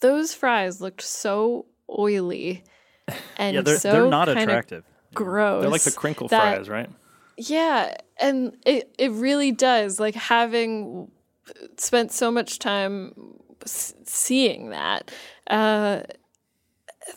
[0.00, 1.66] those fries looked so
[1.98, 2.62] oily
[3.36, 5.62] and yeah, they're, so they're not attractive gross.
[5.62, 6.90] They're like the crinkle that, fries, right?
[7.36, 9.98] Yeah, and it it really does.
[9.98, 11.10] Like having
[11.76, 13.12] spent so much time
[13.64, 15.10] seeing that,
[15.48, 16.02] uh,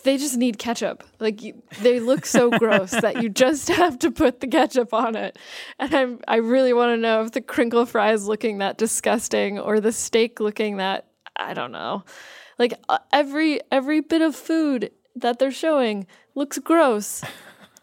[0.04, 1.04] they just need ketchup.
[1.20, 5.16] Like you, they look so gross that you just have to put the ketchup on
[5.16, 5.38] it.
[5.80, 9.80] And I'm I really want to know if the crinkle fries looking that disgusting or
[9.80, 12.04] the steak looking that I don't know.
[12.60, 17.24] Like uh, every every bit of food that they're showing looks gross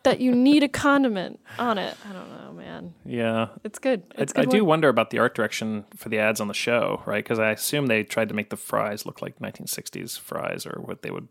[0.02, 1.96] that you need a condiment on it.
[2.08, 2.94] I don't know, man.
[3.04, 4.02] Yeah, it's good.
[4.16, 6.54] It's I, good I do wonder about the art direction for the ads on the
[6.54, 7.22] show, right?
[7.22, 11.02] Because I assume they tried to make the fries look like 1960s fries or what
[11.02, 11.28] they would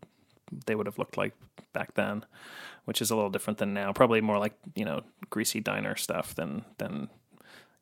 [0.66, 1.34] they would have looked like
[1.72, 2.24] back then,
[2.84, 3.92] which is a little different than now.
[3.92, 7.08] Probably more like you know greasy diner stuff than than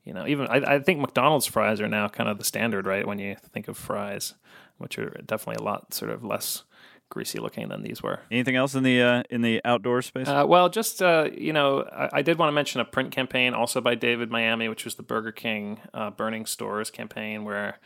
[0.04, 3.07] you know even I, I think McDonald's fries are now kind of the standard, right?
[3.07, 4.35] When you think of fries,
[4.78, 6.64] which are definitely a lot sort of less
[7.11, 8.20] greasy looking than these were.
[8.31, 10.28] Anything else in the uh, in the outdoor space?
[10.28, 13.54] Uh, well, just uh, you know, I, I, did want to mention a print campaign
[13.54, 17.78] also by David Miami, which was the Burger King uh, burning stores campaign, where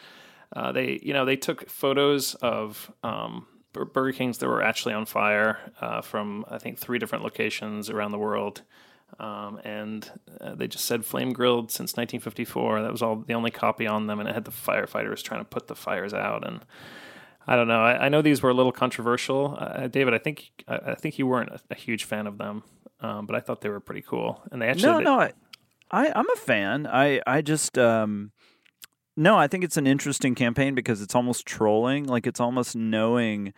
[0.55, 2.93] uh, they you know they took photos of.
[3.03, 7.89] Um, Burger Kings that were actually on fire uh, from I think three different locations
[7.89, 8.63] around the world,
[9.19, 10.11] um, and
[10.55, 12.83] they just said flame grilled since 1954.
[12.83, 15.45] That was all the only copy on them, and it had the firefighters trying to
[15.45, 16.65] put the fires out and
[17.47, 17.83] I don't know.
[17.83, 20.15] I, I, know these were a little controversial, uh, David.
[20.15, 22.63] I think I, I, think you weren't a, a huge fan of them,
[23.01, 24.43] um, but I thought they were pretty cool.
[24.51, 25.21] And they actually no, no.
[25.21, 25.33] I,
[25.91, 26.87] I am a fan.
[26.87, 28.31] I I just um,
[29.17, 29.37] no.
[29.37, 32.05] I think it's an interesting campaign because it's almost trolling.
[32.05, 33.53] Like it's almost knowing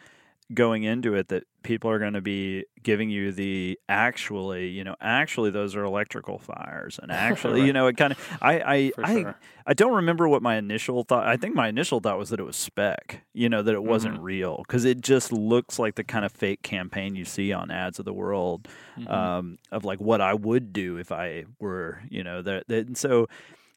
[0.53, 4.95] going into it that people are going to be giving you the actually, you know,
[5.01, 7.67] actually those are electrical fires, and actually, right.
[7.67, 8.39] you know, it kind of.
[8.43, 9.39] I I I, sure.
[9.67, 11.27] I don't remember what my initial thought.
[11.27, 14.17] I think my initial thought was that it was spec, you know, that it wasn't
[14.17, 14.25] mm-hmm.
[14.25, 17.99] real because it just looks like the kind of fake campaign you see on ads
[17.99, 19.11] of the world, mm-hmm.
[19.11, 22.69] um, of like what I would do if I were, you know, that.
[22.69, 23.29] that so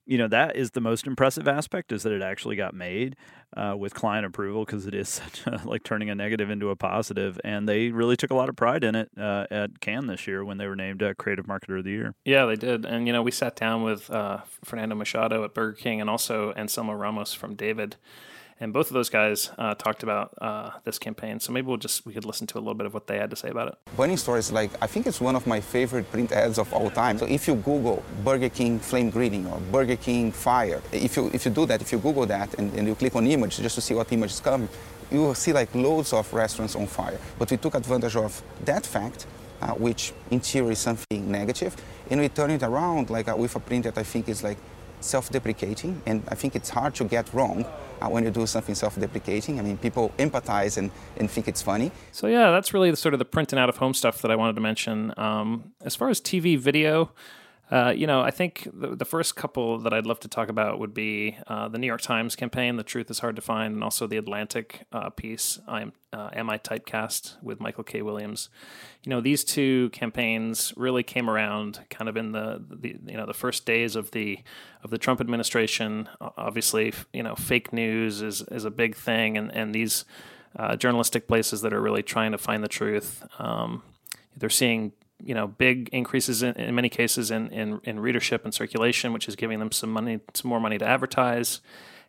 [0.08, 3.16] you know that is the most impressive aspect is that it actually got made
[3.56, 6.76] uh, with client approval because it is such a, like turning a negative into a
[6.76, 10.26] positive and they really took a lot of pride in it uh, at Cannes this
[10.26, 12.16] year when they were named uh, creative marketer of the year.
[12.26, 15.78] Yeah they did and you know we sat down with uh, Fernando Machado at Burger
[15.78, 17.98] King and also Anselmo Ramos from David
[18.60, 21.40] and both of those guys uh, talked about uh, this campaign.
[21.40, 23.30] So maybe we'll just we could listen to a little bit of what they had
[23.30, 23.76] to say about it.
[23.96, 27.18] Burning Stores, like I think it's one of my favorite print ads of all time.
[27.18, 31.46] So if you Google Burger King flame greeting or Burger King fire, if you if
[31.46, 33.82] you do that, if you Google that and, and you click on image just to
[33.82, 34.70] see what image is coming,
[35.12, 37.20] you will see like loads of restaurants on fire.
[37.38, 39.28] But we took advantage of that fact.
[39.60, 41.76] Uh, which in theory is something negative,
[42.12, 44.60] and we turn it around like uh, with a print that I think is like
[45.02, 47.66] self-deprecating, and I think it's hard to get wrong
[48.02, 49.60] uh, when you do something self-deprecating.
[49.60, 51.92] I mean, people empathize and, and think it's funny.
[52.12, 54.32] So yeah, that's really the, sort of the print and out of home stuff that
[54.32, 55.14] I wanted to mention.
[55.18, 57.12] Um, as far as TV video,
[57.70, 60.80] uh, you know, I think the, the, first couple that I'd love to talk about
[60.80, 63.84] would be uh, the New York Times campaign, "The Truth Is Hard to Find," and
[63.84, 68.02] also the Atlantic uh, piece, "I'm uh, Am I Typecast" with Michael K.
[68.02, 68.50] Williams.
[69.04, 73.26] You know, these two campaigns really came around kind of in the, the you know
[73.26, 74.40] the first days of the
[74.82, 76.08] of the Trump administration.
[76.22, 80.06] Obviously, you know, fake news is is a big thing, and and these
[80.56, 83.26] uh, journalistic places that are really trying to find the truth.
[83.40, 83.84] Um,
[84.38, 88.54] they're seeing you know big increases in, in many cases in, in, in readership and
[88.54, 91.62] circulation, which is giving them some money, some more money to advertise.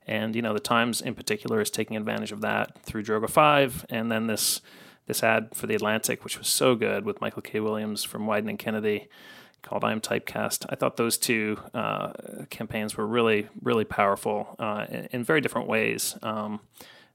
[0.07, 4.11] And you know the Times in particular is taking advantage of that through Droga5, and
[4.11, 4.61] then this
[5.07, 7.61] this ad for the Atlantic, which was so good with Michael K.
[7.61, 9.09] Williams from Wieden and Kennedy,
[9.62, 12.12] called "I'm Typecast." I thought those two uh,
[12.51, 16.16] campaigns were really really powerful uh, in, in, very different ways.
[16.23, 16.61] Um,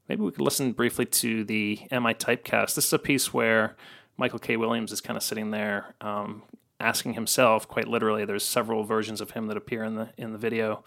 [0.08, 3.76] maybe we could listen briefly to the "Am I Typecast?" This is a piece where
[4.16, 4.56] Michael K.
[4.56, 6.42] Williams is kind of sitting there um,
[6.80, 8.24] asking himself, quite literally.
[8.24, 10.84] There's several versions of him that appear in the in the video.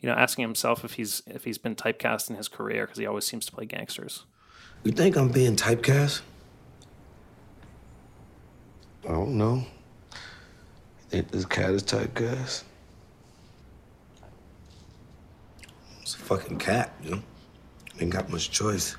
[0.00, 3.06] You know, asking himself if he's if he's been typecast in his career because he
[3.06, 4.24] always seems to play gangsters.
[4.84, 6.20] You think I'm being typecast?
[9.04, 9.54] I don't know.
[9.54, 9.64] You
[11.08, 12.62] think this cat is typecast?
[16.02, 17.22] It's a fucking cat, you know?
[18.00, 18.96] Ain't got much choice.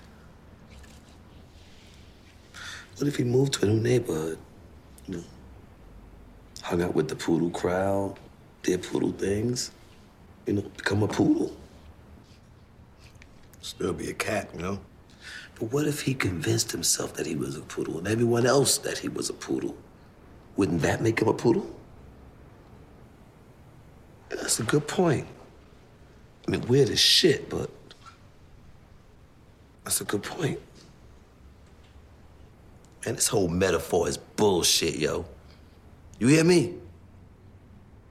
[2.99, 4.37] What if he moved to a new neighborhood?
[5.07, 5.23] You know,
[6.61, 8.19] hung out with the poodle crowd,
[8.61, 9.71] did poodle things,
[10.45, 11.55] you know, become a poodle.
[13.61, 14.81] Still be a cat, you know?
[15.55, 18.97] But what if he convinced himself that he was a poodle and everyone else that
[18.97, 19.77] he was a poodle?
[20.57, 21.73] Wouldn't that make him a poodle?
[24.27, 25.25] That's a good point.
[26.45, 27.69] I mean, weird as shit, but
[29.85, 30.59] that's a good point.
[33.05, 35.25] And this whole metaphor is bullshit, yo.
[36.19, 36.75] You hear me?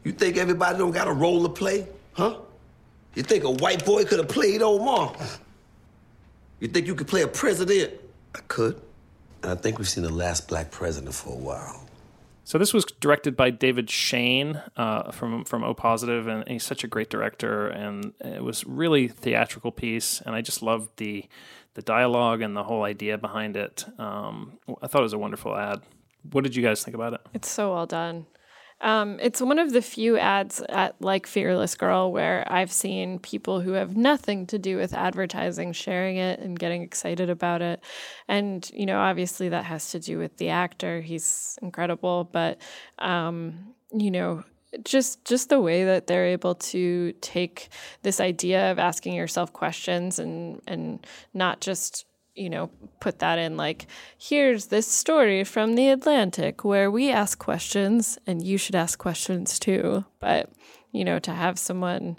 [0.04, 1.86] You think everybody don't got a role to play?
[2.12, 2.38] Huh?
[3.14, 5.14] You think a white boy could have played Omar?
[6.60, 7.92] You think you could play a president?
[8.34, 8.80] I could.
[9.42, 11.84] And I think we've seen the last black president for a while.
[12.44, 16.82] So this was directed by David Shane uh, from from O Positive, and he's such
[16.82, 21.26] a great director, and it was really theatrical piece, and I just loved the
[21.78, 23.84] the dialogue and the whole idea behind it.
[24.00, 25.80] Um, I thought it was a wonderful ad.
[26.32, 27.20] What did you guys think about it?
[27.34, 28.26] It's so well done.
[28.80, 33.60] Um, it's one of the few ads at like Fearless Girl where I've seen people
[33.60, 37.80] who have nothing to do with advertising sharing it and getting excited about it.
[38.26, 41.00] And, you know, obviously that has to do with the actor.
[41.00, 42.24] He's incredible.
[42.24, 42.60] But,
[42.98, 44.42] um, you know,
[44.84, 47.68] just just the way that they're able to take
[48.02, 53.56] this idea of asking yourself questions and and not just you know put that in
[53.56, 53.86] like
[54.18, 59.58] here's this story from the Atlantic where we ask questions and you should ask questions
[59.58, 60.04] too.
[60.20, 60.50] But
[60.92, 62.18] you know to have someone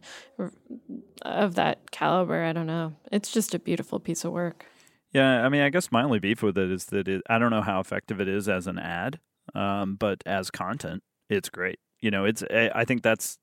[1.24, 2.94] of that caliber I don't know.
[3.12, 4.66] It's just a beautiful piece of work.
[5.14, 7.52] Yeah I mean I guess my only beef with it is that it, I don't
[7.52, 9.20] know how effective it is as an ad
[9.56, 13.38] um, but as content it's great you know, it's eh, I think that's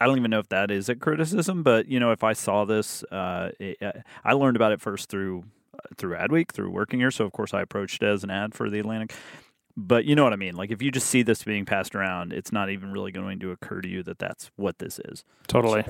[0.00, 2.64] I don't even know if that is a criticism, but you know, if I saw
[2.64, 3.92] this, uh, it, eh,
[4.24, 5.44] I learned about it first through
[5.74, 7.10] uh, through Adweek, through working here.
[7.10, 9.14] So of course, I approached it as an ad for the Atlantic.
[9.76, 10.56] But you know what I mean.
[10.56, 13.50] Like if you just see this being passed around, it's not even really going to
[13.50, 15.24] occur to you that that's what this is.
[15.46, 15.84] Totally.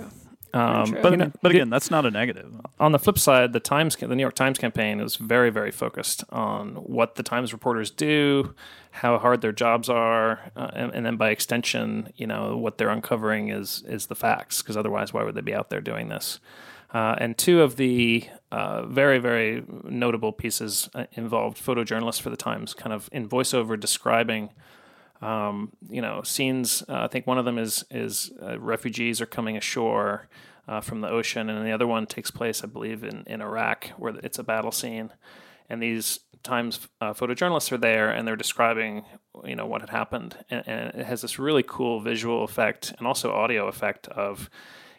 [0.52, 2.52] Um, but, you know, but again, that's not a negative.
[2.80, 6.24] On the flip side, the Times, the New York Times campaign is very, very focused
[6.30, 8.54] on what the Times reporters do,
[8.90, 12.88] how hard their jobs are, uh, and, and, then by extension, you know, what they're
[12.88, 14.62] uncovering is is the facts.
[14.62, 16.40] Because otherwise, why would they be out there doing this?
[16.92, 22.36] Uh, and two of the uh, very, very notable pieces uh, involved photojournalists for the
[22.36, 24.50] Times, kind of in voiceover describing
[25.22, 26.82] um, you know, scenes.
[26.88, 30.28] Uh, I think one of them is is uh, refugees are coming ashore
[30.66, 33.88] uh, from the ocean, and the other one takes place, I believe, in in Iraq,
[33.98, 35.10] where it's a battle scene.
[35.68, 39.04] And these times uh, photojournalists are there, and they're describing,
[39.44, 43.06] you know, what had happened, and, and, it has this really cool visual effect and
[43.06, 44.50] also audio effect of.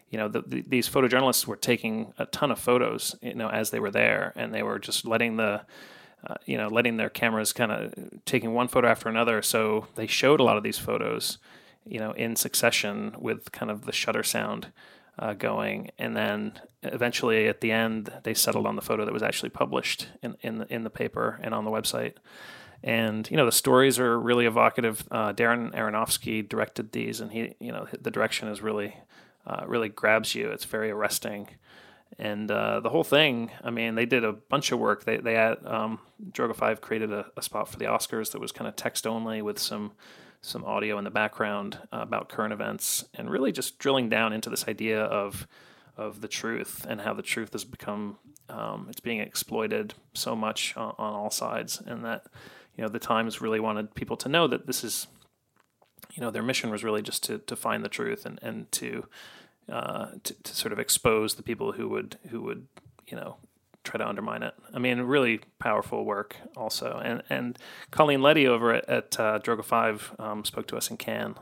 [0.09, 3.69] You know, the, the, these photojournalists were taking a ton of photos, you know, as
[3.69, 5.61] they were there, and they were just letting the
[6.25, 7.93] uh, you know, letting their cameras kind of
[8.25, 9.41] taking one photo after another.
[9.41, 11.39] So they showed a lot of these photos,
[11.85, 14.67] you know, in succession with kind of the shutter sound
[15.17, 16.53] uh, going, and then
[16.83, 20.59] eventually at the end they settled on the photo that was actually published in in
[20.59, 22.13] the, in the paper and on the website.
[22.83, 25.07] And you know the stories are really evocative.
[25.11, 28.95] Uh, Darren Aronofsky directed these, and he, you know, the direction is really
[29.45, 30.49] uh, really grabs you.
[30.49, 31.49] It's very arresting.
[32.19, 35.05] And uh, the whole thing, I mean, they did a bunch of work.
[35.05, 35.99] They, they had, um,
[36.31, 39.59] Droga5 created a, a spot for the Oscars that was kind of text only with
[39.59, 39.93] some
[40.41, 44.49] some audio in the background uh, about current events and really just drilling down into
[44.49, 45.47] this idea of
[45.97, 48.17] of the truth and how the truth has become
[48.49, 52.25] um, it's being exploited so much on, on, all sides and that
[52.75, 55.07] you know the times really wanted people to know that this is
[56.13, 59.05] you know their mission was really just to to find the truth and and to
[59.71, 62.67] uh, to, to sort of expose the people who would who would
[63.07, 63.37] you know
[63.83, 64.53] try to undermine it.
[64.73, 67.01] I mean, really powerful work also.
[67.03, 67.57] And and
[67.89, 71.35] Colleen Letty over at, at uh, Droga5 um, spoke to us in Cannes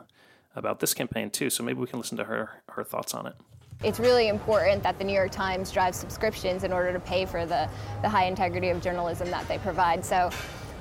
[0.55, 1.49] about this campaign too.
[1.49, 3.35] So maybe we can listen to her her thoughts on it.
[3.81, 7.45] It's really important that the New York Times drives subscriptions in order to pay for
[7.45, 7.69] the,
[8.01, 10.03] the high integrity of journalism that they provide.
[10.03, 10.29] So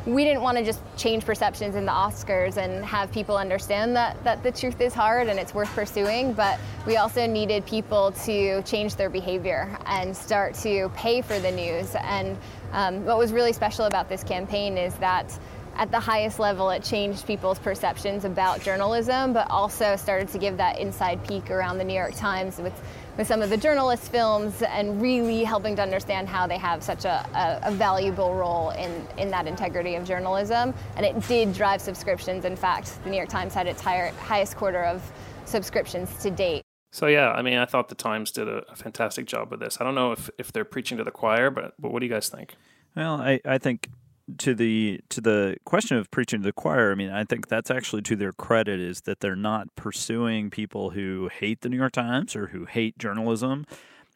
[0.06, 4.22] we didn't want to just change perceptions in the Oscars and have people understand that,
[4.24, 8.62] that the truth is hard and it's worth pursuing, but we also needed people to
[8.62, 11.94] change their behavior and start to pay for the news.
[12.00, 12.38] And
[12.72, 15.38] um, what was really special about this campaign is that
[15.76, 20.56] at the highest level, it changed people's perceptions about journalism, but also started to give
[20.56, 22.72] that inside peek around the New York Times with
[23.18, 27.04] with some of the journalist films and really helping to understand how they have such
[27.04, 30.72] a, a, a, valuable role in, in that integrity of journalism.
[30.96, 32.44] And it did drive subscriptions.
[32.44, 35.02] In fact, the New York Times had its higher, highest quarter of
[35.46, 36.62] subscriptions to date.
[36.92, 39.78] So yeah, I mean, I thought the Times did a, a, fantastic job with this.
[39.80, 42.12] I don't know if, if they're preaching to the choir, but but what do you
[42.12, 42.54] guys think?
[42.96, 43.90] Well, I, I think
[44.36, 47.70] to the to the question of preaching to the choir, I mean, I think that's
[47.70, 51.92] actually to their credit is that they're not pursuing people who hate the New York
[51.92, 53.64] Times or who hate journalism.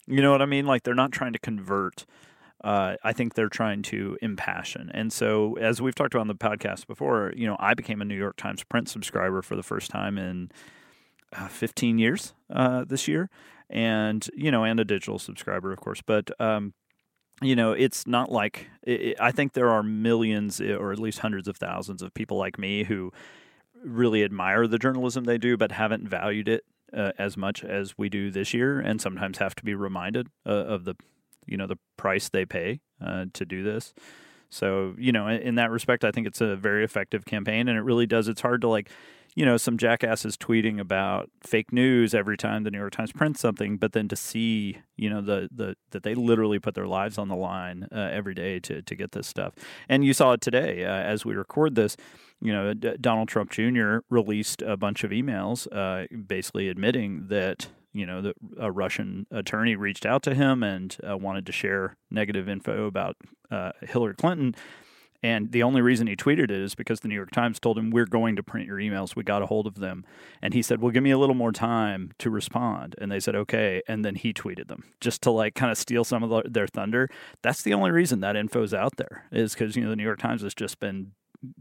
[0.06, 0.66] You know what I mean?
[0.66, 2.04] Like they're not trying to convert.
[2.62, 4.90] Uh, I think they're trying to impassion.
[4.94, 8.04] And so, as we've talked about on the podcast before, you know, I became a
[8.04, 10.50] New York Times print subscriber for the first time in
[11.32, 13.30] uh, 15 years uh, this year,
[13.68, 16.02] and you know, and a digital subscriber, of course.
[16.06, 16.74] But um,
[17.43, 21.20] you know, it's not like it, I think there are millions eh, or at least
[21.20, 23.12] hundreds of thousands of people like me who
[23.84, 26.64] really admire the journalism they do, but haven't valued it
[26.97, 30.51] uh, as much as we do this year, and sometimes have to be reminded uh,
[30.51, 30.95] of the,
[31.47, 33.95] you know, the price they pay uh, to do this.
[34.51, 37.78] So, you know, in, in that respect, I think it's a very effective campaign, and
[37.78, 38.28] it really does.
[38.28, 38.90] It's hard to like
[39.35, 43.41] you know, some jackasses tweeting about fake news every time the New York Times prints
[43.41, 47.16] something, but then to see, you know, the the that they literally put their lives
[47.16, 49.55] on the line uh, every day to to get this stuff.
[49.89, 51.97] And you saw it today uh, as we record this.
[52.41, 53.99] You know, D- Donald Trump Jr.
[54.11, 59.76] released a bunch of emails, uh, basically admitting that you know that a Russian attorney
[59.76, 63.16] reached out to him and uh, wanted to share negative info about
[63.51, 64.55] uh, Hillary Clinton
[65.23, 67.91] and the only reason he tweeted it is because the New York Times told him,
[67.91, 69.14] We're going to print your emails.
[69.14, 70.05] We got a hold of them.
[70.41, 72.97] And he said, Well, give me a little more time to respond.
[72.99, 73.83] And they said, Okay.
[73.87, 76.66] And then he tweeted them just to like kind of steal some of the, their
[76.66, 77.09] thunder.
[77.43, 80.18] That's the only reason that info's out there is because, you know, the New York
[80.18, 81.12] Times has just been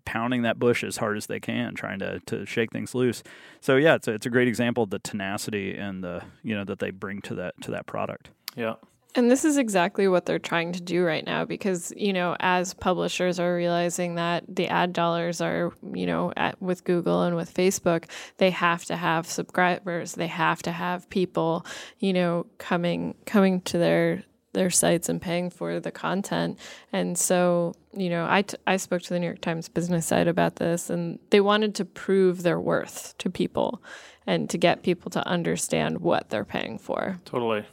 [0.05, 3.23] pounding that bush as hard as they can, trying to, to shake things loose.
[3.61, 6.63] So yeah, it's a, it's a great example of the tenacity and the you know
[6.65, 8.29] that they bring to that to that product.
[8.55, 8.75] Yeah,
[9.15, 12.73] and this is exactly what they're trying to do right now because, you know, as
[12.73, 17.53] publishers are realizing that the ad dollars are, you know, at, with Google and with
[17.53, 18.05] Facebook,
[18.37, 20.13] they have to have subscribers.
[20.13, 21.65] They have to have people,
[21.99, 26.59] you know, coming coming to their their sites and paying for the content.
[26.91, 30.27] And so, you know, I, t- I spoke to the New York Times business side
[30.27, 33.81] about this, and they wanted to prove their worth to people
[34.27, 37.19] and to get people to understand what they're paying for.
[37.25, 37.65] Totally.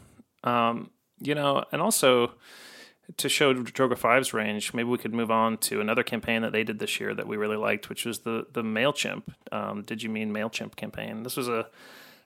[0.45, 2.33] Um, you know, and also
[3.17, 6.79] to show Droga5's range, maybe we could move on to another campaign that they did
[6.79, 9.23] this year that we really liked, which was the the Mailchimp.
[9.51, 11.23] Um, did you mean Mailchimp campaign?
[11.23, 11.69] This was a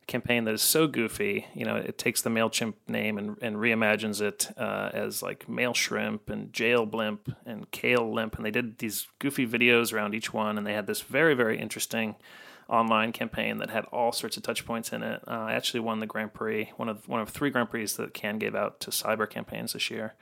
[0.08, 1.46] campaign that is so goofy.
[1.54, 5.72] You know, it takes the Mailchimp name and, and reimagines it uh, as like Mail
[5.72, 10.32] Shrimp and Jail Blimp and Kale Limp, and they did these goofy videos around each
[10.32, 12.16] one, and they had this very very interesting
[12.68, 15.22] online campaign that had all sorts of touch points in it.
[15.26, 18.14] Uh, I actually won the Grand Prix, one of one of three Grand Prix that
[18.14, 20.14] Cannes gave out to cyber campaigns this year,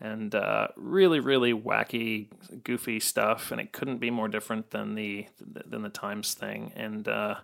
[0.00, 2.28] and uh, really, really wacky,
[2.62, 3.50] goofy stuff.
[3.50, 6.72] And it couldn't be more different than the than the Times thing.
[6.74, 7.36] And uh,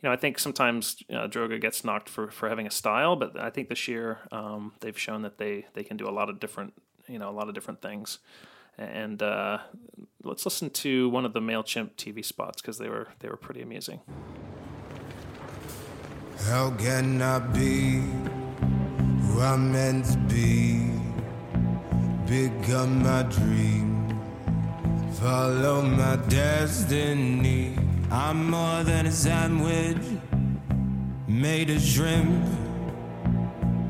[0.00, 3.16] you know, I think sometimes you know, Droga gets knocked for for having a style,
[3.16, 6.28] but I think this year um, they've shown that they they can do a lot
[6.28, 6.74] of different
[7.08, 8.18] you know a lot of different things
[8.78, 9.58] and uh,
[10.24, 13.62] let's listen to one of the Mailchimp TV spots because they were they were pretty
[13.62, 14.00] amusing.
[16.46, 18.00] How can I be
[19.22, 20.90] who I'm meant to be?
[22.26, 24.20] Become my dream,
[25.14, 27.76] follow my destiny.
[28.10, 30.02] I'm more than a sandwich
[31.26, 32.58] made of shrimp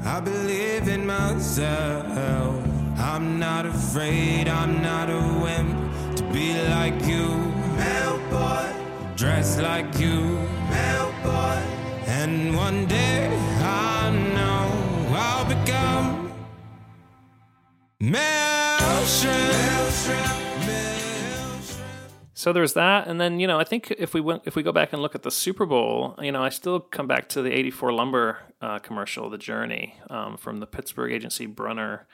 [0.05, 2.78] I believe in myself.
[2.99, 7.29] I'm not afraid, I'm not a wimp to be like you.
[7.77, 8.67] Male boy,
[9.15, 10.21] dress like you.
[10.69, 11.63] Male boy,
[12.07, 13.29] and one day
[13.63, 16.33] I know I'll become
[18.01, 19.37] Mail Shrimp.
[19.37, 20.67] Male shrimp.
[20.67, 21.89] Male shrimp.
[22.35, 24.73] So there's that, and then you know I think if we went if we go
[24.73, 27.53] back and look at the Super Bowl, you know I still come back to the
[27.53, 32.09] '84 Lumber uh, commercial, The Journey, um, from the Pittsburgh agency Brunner.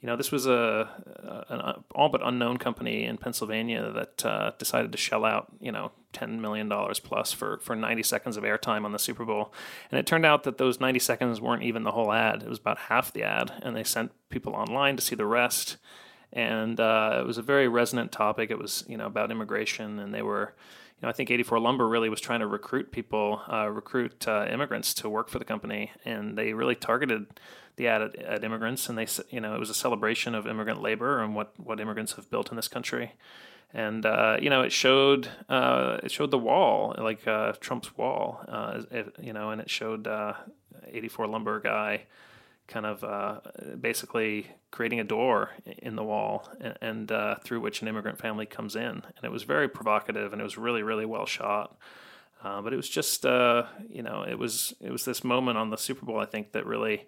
[0.00, 4.92] You know this was a an all but unknown company in Pennsylvania that uh, decided
[4.92, 8.84] to shell out you know ten million dollars plus for for 90 seconds of airtime
[8.84, 9.52] on the Super Bowl,
[9.90, 12.58] and it turned out that those 90 seconds weren't even the whole ad; it was
[12.58, 15.76] about half the ad, and they sent people online to see the rest.
[16.32, 18.50] And uh, it was a very resonant topic.
[18.50, 20.54] It was you know about immigration, and they were,
[21.02, 24.94] know, I think 84 Lumber really was trying to recruit people, uh, recruit uh, immigrants
[24.94, 27.26] to work for the company, and they really targeted
[27.76, 30.82] the ad at, at, immigrants, and they you know it was a celebration of immigrant
[30.82, 33.12] labor and what what immigrants have built in this country.
[33.72, 38.44] And uh, you know, it showed uh, it showed the wall, like uh, Trump's wall,
[38.90, 40.08] it, you know, and it showed
[40.86, 42.06] 84 Lumber guy
[42.70, 43.40] kind of uh,
[43.78, 48.46] basically creating a door in the wall and, and uh, through which an immigrant family
[48.46, 48.82] comes in.
[48.82, 51.76] And it was very provocative and it was really, really well shot.
[52.42, 55.68] Uh, but it was just, uh, you know, it was it was this moment on
[55.68, 57.06] the Super Bowl, I think, that really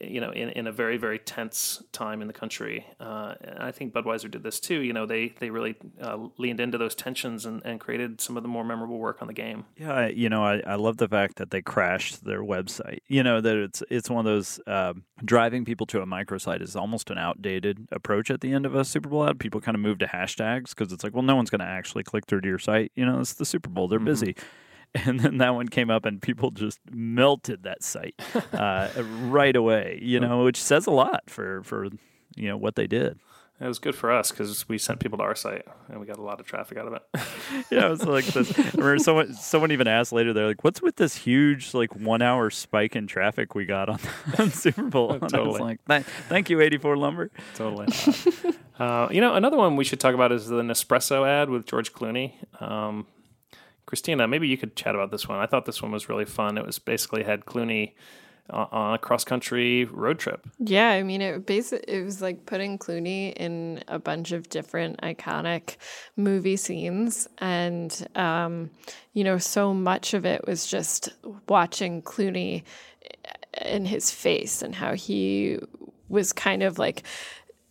[0.00, 2.86] you know, in, in a very, very tense time in the country.
[3.00, 4.80] Uh, and I think Budweiser did this too.
[4.80, 8.42] You know, they, they really uh, leaned into those tensions and, and created some of
[8.42, 9.64] the more memorable work on the game.
[9.76, 12.98] Yeah, I, you know, I, I love the fact that they crashed their website.
[13.08, 16.76] You know, that it's it's one of those uh, driving people to a microsite is
[16.76, 19.38] almost an outdated approach at the end of a Super Bowl ad.
[19.38, 22.02] People kind of move to hashtags because it's like, well, no one's going to actually
[22.02, 22.92] click through to your site.
[22.94, 24.06] You know, it's the Super Bowl; they're mm-hmm.
[24.06, 24.36] busy
[25.04, 28.20] and then that one came up and people just melted that site
[28.52, 28.88] uh,
[29.22, 31.86] right away you know which says a lot for for
[32.34, 33.18] you know what they did
[33.58, 36.18] it was good for us because we sent people to our site and we got
[36.18, 37.02] a lot of traffic out of it.
[37.70, 38.58] yeah, it was like this.
[38.58, 40.34] I remember someone someone even asked later.
[40.34, 43.98] They're like, "What's with this huge like one hour spike in traffic we got on,
[44.38, 45.40] on Super Bowl?" And totally.
[45.40, 47.86] I was like, "Thank you, eighty four Lumber." Totally.
[48.78, 51.94] Uh, you know, another one we should talk about is the Nespresso ad with George
[51.94, 52.34] Clooney.
[52.60, 53.06] Um,
[53.86, 55.38] Kristina, maybe you could chat about this one.
[55.38, 56.58] I thought this one was really fun.
[56.58, 57.92] It was basically had Clooney
[58.50, 60.46] on a cross country road trip.
[60.58, 65.00] Yeah, I mean it basically it was like putting Clooney in a bunch of different
[65.00, 65.76] iconic
[66.16, 68.70] movie scenes and um,
[69.14, 71.08] you know so much of it was just
[71.48, 72.62] watching Clooney
[73.64, 75.58] in his face and how he
[76.08, 77.02] was kind of like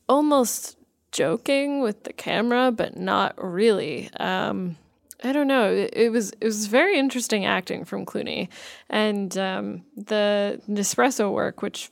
[0.09, 0.77] almost
[1.11, 4.09] joking with the camera but not really.
[4.19, 4.75] Um,
[5.23, 5.87] I don't know.
[5.93, 8.49] It, was it was very interesting acting from Clooney,
[8.89, 11.89] and um, the Nespresso work, which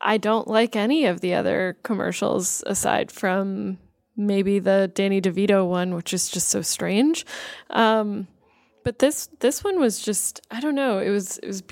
[0.00, 3.78] I don't like any of the other commercials aside from
[4.16, 7.26] maybe the Danny DeVito one, which is just so strange.
[7.70, 8.28] Um,
[8.82, 10.98] but this this one was just I don't know.
[10.98, 11.62] It was it was.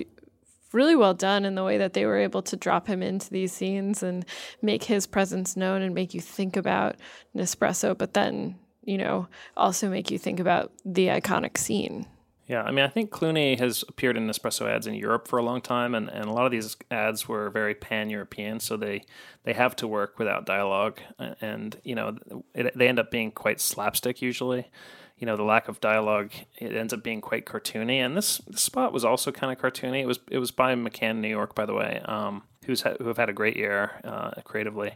[0.72, 3.53] Really well done in the way that they were able to drop him into these
[3.53, 4.27] scenes and
[4.61, 6.97] make his presence known and make you think about
[7.35, 8.57] Nespresso, but then
[8.87, 12.07] you know, also make you think about the iconic scene.
[12.49, 15.43] Yeah, I mean, I think Clooney has appeared in Nespresso ads in Europe for a
[15.43, 19.03] long time, and, and a lot of these ads were very pan European, so they
[19.43, 21.01] they have to work without dialogue,
[21.41, 22.16] and you know,
[22.55, 24.70] it, they end up being quite slapstick usually.
[25.18, 28.61] You know, the lack of dialogue it ends up being quite cartoony, and this, this
[28.61, 30.03] spot was also kind of cartoony.
[30.03, 33.09] It was it was by McCann New York, by the way, um, who's ha- who
[33.09, 34.95] have had a great year uh, creatively,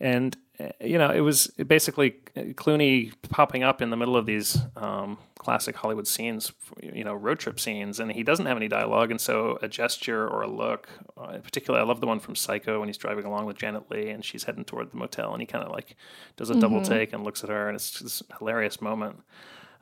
[0.00, 0.36] and
[0.80, 5.18] you know, it was basically uh, Clooney popping up in the middle of these um,
[5.36, 9.20] classic Hollywood scenes, you know, road trip scenes, and he doesn't have any dialogue, and
[9.20, 12.88] so a gesture or a look, uh, particularly, I love the one from Psycho when
[12.88, 15.64] he's driving along with Janet Leigh and she's heading toward the motel, and he kind
[15.64, 15.96] of like
[16.36, 16.60] does a mm-hmm.
[16.60, 19.20] double take and looks at her, and it's this hilarious moment.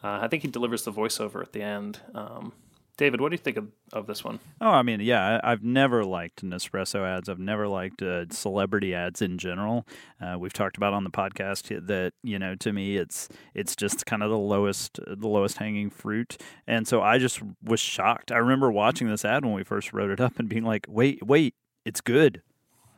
[0.03, 2.01] Uh, I think he delivers the voiceover at the end.
[2.14, 2.53] Um,
[2.99, 4.38] David, what do you think of, of this one?
[4.61, 7.28] Oh, I mean, yeah, I, have never liked Nespresso ads.
[7.28, 9.86] I've never liked uh, celebrity ads in general.
[10.20, 14.05] Uh, we've talked about on the podcast that you know, to me, it's it's just
[14.05, 16.36] kind of the lowest the lowest hanging fruit,
[16.66, 18.30] and so I just was shocked.
[18.30, 21.26] I remember watching this ad when we first wrote it up and being like, "Wait,
[21.26, 21.55] wait,
[21.86, 22.43] it's good."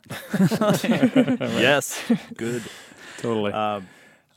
[0.39, 1.99] yes,
[2.35, 2.63] good,
[3.17, 3.53] totally.
[3.53, 3.87] Um,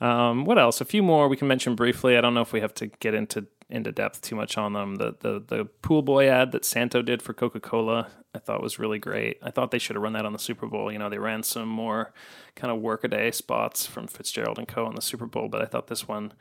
[0.01, 0.81] um, what else?
[0.81, 2.17] A few more we can mention briefly.
[2.17, 4.97] I don't know if we have to get into into depth too much on them.
[4.97, 8.79] The the the pool boy ad that Santo did for Coca Cola, I thought was
[8.79, 9.39] really great.
[9.43, 10.91] I thought they should have run that on the Super Bowl.
[10.91, 12.13] You know, they ran some more
[12.55, 14.87] kind of workaday spots from Fitzgerald and Co.
[14.87, 16.33] on the Super Bowl, but I thought this one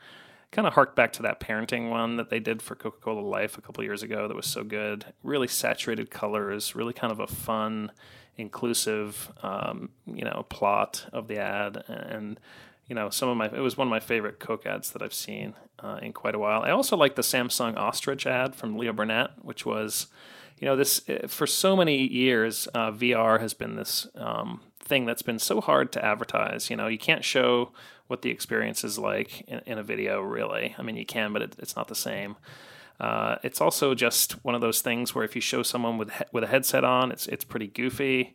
[0.50, 3.58] kind of harked back to that parenting one that they did for Coca Cola Life
[3.58, 5.04] a couple years ago that was so good.
[5.22, 7.92] Really saturated colors, really kind of a fun,
[8.36, 11.84] inclusive, um, you know, plot of the ad.
[11.86, 12.40] And,
[12.88, 15.14] you know, some of my, it was one of my favorite Coke ads that I've
[15.14, 16.62] seen uh, in quite a while.
[16.62, 20.06] I also like the Samsung Ostrich ad from Leo Burnett, which was,
[20.58, 25.04] you know, this, eh, for so many years, uh, VR has been this um, thing
[25.04, 26.70] that's been so hard to advertise.
[26.70, 27.72] You know, you can't show
[28.06, 30.74] what the experience is like in, in a video, really.
[30.78, 32.36] I mean, you can, but it, it's not the same.
[32.98, 36.42] Uh, it's also just one of those things where if you show someone with with
[36.42, 38.34] a headset on, it's it's pretty goofy.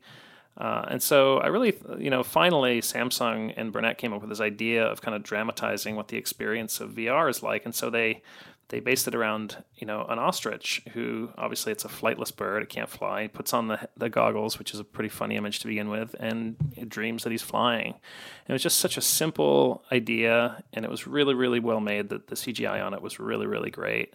[0.57, 4.39] Uh, and so I really, you know, finally Samsung and Burnett came up with this
[4.39, 7.65] idea of kind of dramatizing what the experience of VR is like.
[7.65, 8.21] And so they
[8.69, 12.63] they based it around you know an ostrich who obviously it's a flightless bird.
[12.63, 13.27] It can't fly.
[13.27, 16.55] Puts on the, the goggles which is a pretty funny image to begin with and
[16.87, 17.87] dreams that he's flying.
[17.87, 22.09] And it was just such a simple idea and it was really really well made
[22.09, 24.13] that the cgi on it was really really great.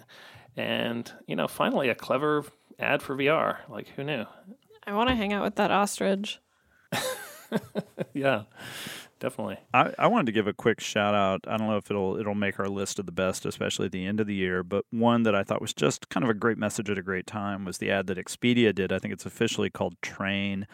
[0.57, 2.45] And you know finally a clever
[2.81, 4.25] ad for vr like who knew
[4.89, 6.41] I want to hang out with that ostrich.
[8.15, 8.45] yeah
[9.19, 9.59] definitely.
[9.75, 11.41] I, I wanted to give a quick shout out.
[11.47, 14.07] I don't know if it'll it'll make our list of the best, especially at the
[14.07, 14.63] end of the year.
[14.63, 17.27] But one that I thought was just kind of a great message at a great
[17.27, 18.93] time was the ad that Expedia did.
[18.93, 20.67] I think it's officially called Train.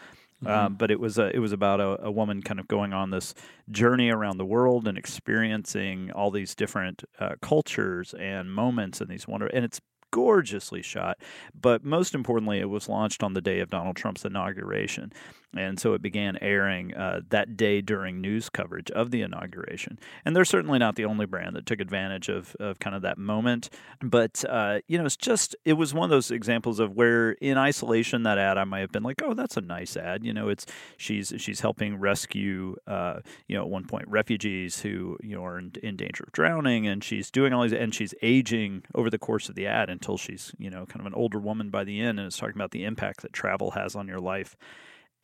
[0.43, 0.53] Mm-hmm.
[0.53, 3.09] Um, but it was a, it was about a, a, woman kind of going on
[3.09, 3.33] this
[3.71, 9.29] journey around the world and experiencing all these different uh, cultures and moments and these
[9.29, 9.79] wonder and it's
[10.15, 11.17] gorgeously shot.
[11.53, 15.11] But most importantly, it was launched on the day of Donald Trump's inauguration.
[15.57, 19.99] And so it began airing uh, that day during news coverage of the inauguration.
[20.23, 23.17] And they're certainly not the only brand that took advantage of, of kind of that
[23.17, 23.69] moment.
[24.01, 27.57] But, uh, you know, it's just, it was one of those examples of where in
[27.57, 30.25] isolation, that ad, I might have been like, oh, that's a nice ad.
[30.25, 30.65] You know, it's,
[30.97, 35.59] she's, she's helping rescue, uh, you know, at one point, refugees who, you know, are
[35.59, 36.87] in, in danger of drowning.
[36.87, 40.17] And she's doing all these, and she's aging over the course of the ad until
[40.17, 42.19] she's, you know, kind of an older woman by the end.
[42.19, 44.55] And it's talking about the impact that travel has on your life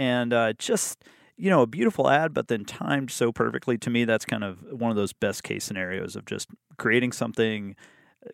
[0.01, 1.03] and uh, just
[1.37, 4.57] you know a beautiful ad but then timed so perfectly to me that's kind of
[4.71, 7.75] one of those best case scenarios of just creating something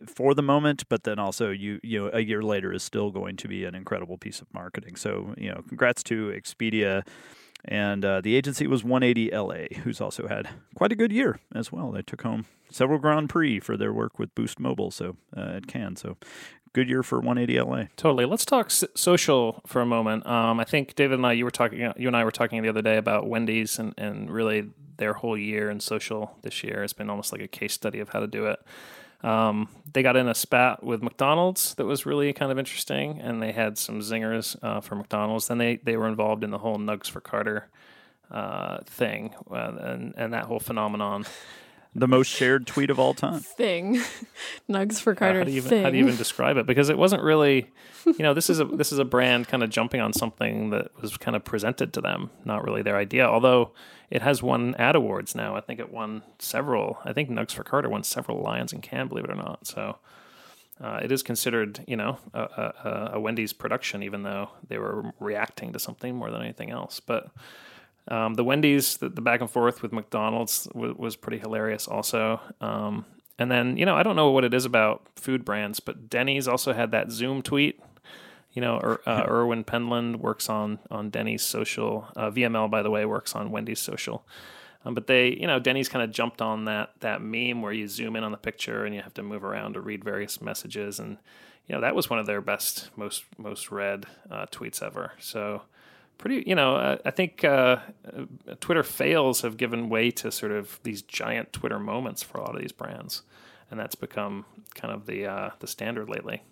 [0.05, 3.35] for the moment but then also you you know a year later is still going
[3.35, 7.03] to be an incredible piece of marketing so you know congrats to expedia
[7.65, 11.71] and uh, the agency was 180 LA, who's also had quite a good year as
[11.71, 11.91] well.
[11.91, 15.97] They took home several Grand Prix for their work with Boost Mobile, so uh, at.
[15.97, 16.17] So
[16.73, 17.83] good year for 180 LA.
[17.95, 18.25] Totally.
[18.25, 20.25] Let's talk social for a moment.
[20.25, 22.69] Um, I think David and I, you were talking, you and I were talking the
[22.69, 26.93] other day about Wendy's and, and really their whole year in social this year has
[26.93, 28.59] been almost like a case study of how to do it.
[29.23, 33.41] Um, they got in a spat with McDonald's that was really kind of interesting, and
[33.41, 35.47] they had some zingers uh, for McDonald's.
[35.47, 37.67] Then they, they were involved in the whole Nugs for Carter
[38.29, 41.25] uh, thing uh, and, and that whole phenomenon
[41.97, 43.39] the most shared tweet of all time.
[43.39, 43.95] Thing,
[44.69, 45.39] Nugs for Carter.
[45.39, 45.83] how, do you even, thing.
[45.83, 46.67] how do you even describe it?
[46.67, 47.71] Because it wasn't really,
[48.05, 50.91] you know, this is a this is a brand kind of jumping on something that
[51.01, 53.25] was kind of presented to them, not really their idea.
[53.25, 53.71] Although
[54.11, 55.55] it has won ad awards now.
[55.55, 56.99] I think it won several.
[57.03, 59.67] I think Nugs for Carter won several Lions in Cannes, believe it or not.
[59.67, 59.97] So.
[60.79, 65.11] Uh, it is considered, you know, a, a, a Wendy's production, even though they were
[65.19, 66.99] reacting to something more than anything else.
[66.99, 67.31] But
[68.09, 72.39] um, the Wendy's, the, the, back and forth with McDonald's w- was pretty hilarious, also.
[72.61, 73.05] Um,
[73.37, 76.47] and then, you know, I don't know what it is about food brands, but Denny's
[76.47, 77.79] also had that Zoom tweet.
[78.53, 82.07] You know, er, uh, Erwin Penland works on on Denny's social.
[82.15, 84.25] Uh, VML, by the way, works on Wendy's social.
[84.85, 87.87] Um, but they, you know, Denny's kind of jumped on that that meme where you
[87.87, 90.99] zoom in on the picture and you have to move around to read various messages,
[90.99, 91.17] and
[91.67, 95.11] you know that was one of their best, most most read uh, tweets ever.
[95.19, 95.63] So
[96.17, 97.77] pretty, you know, uh, I think uh,
[98.59, 102.55] Twitter fails have given way to sort of these giant Twitter moments for a lot
[102.55, 103.23] of these brands,
[103.69, 104.45] and that's become
[104.75, 106.43] kind of the uh, the standard lately.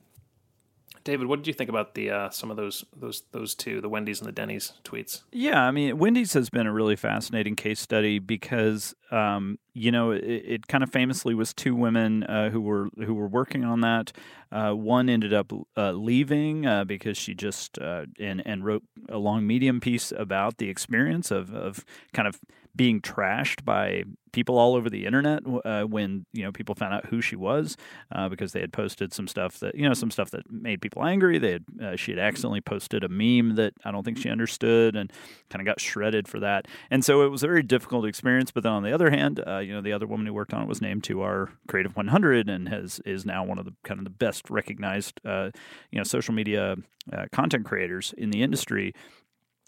[1.05, 3.87] David, what did you think about the uh, some of those those those two, the
[3.87, 5.21] Wendy's and the Denny's tweets?
[5.31, 10.09] Yeah, I mean, Wendy's has been a really fascinating case study because um, you know
[10.09, 13.81] it, it, kind of famously was two women uh, who were who were working on
[13.81, 14.13] that.
[14.51, 19.19] Uh, one ended up uh, leaving uh, because she just uh, and and wrote a
[19.19, 22.39] long medium piece about the experience of of kind of
[22.75, 24.03] being trashed by
[24.35, 27.77] people all over the internet uh, when you know people found out who she was
[28.11, 31.05] uh, because they had posted some stuff that you know some stuff that made people
[31.05, 31.37] angry.
[31.37, 34.95] They had uh, she had accidentally posted a meme that I don't think she understood
[34.95, 35.11] and
[35.49, 36.67] kind of got shredded for that.
[36.91, 38.51] And so it was a very difficult experience.
[38.51, 40.61] But then on the other hand, uh, you know the other woman who worked on
[40.61, 43.99] it was named to our Creative 100 and has is now one of the kind
[43.99, 45.49] of the best recognized uh,
[45.91, 46.75] you know social media
[47.13, 48.93] uh, content creators in the industry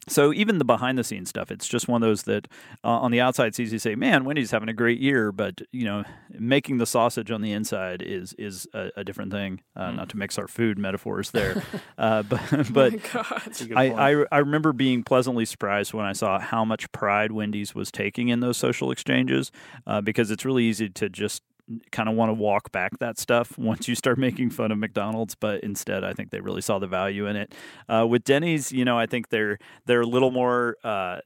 [0.07, 2.47] so even the behind the scenes stuff, it's just one of those that
[2.83, 5.61] uh, on the outside it's easy to say, "Man, Wendy's having a great year," but
[5.71, 9.61] you know, making the sausage on the inside is is a, a different thing.
[9.75, 9.95] Uh, mm.
[9.97, 11.63] Not to mix our food metaphors there,
[11.97, 12.41] uh, but
[12.71, 13.25] but oh
[13.75, 17.91] I, I, I remember being pleasantly surprised when I saw how much pride Wendy's was
[17.91, 19.51] taking in those social exchanges,
[19.85, 21.43] uh, because it's really easy to just
[21.91, 25.35] kind of want to walk back that stuff once you start making fun of McDonald's,
[25.35, 27.53] but instead, I think they really saw the value in it.
[27.87, 30.77] Uh, with Denny's, you know, I think they're they're a little more.
[30.83, 31.19] Uh,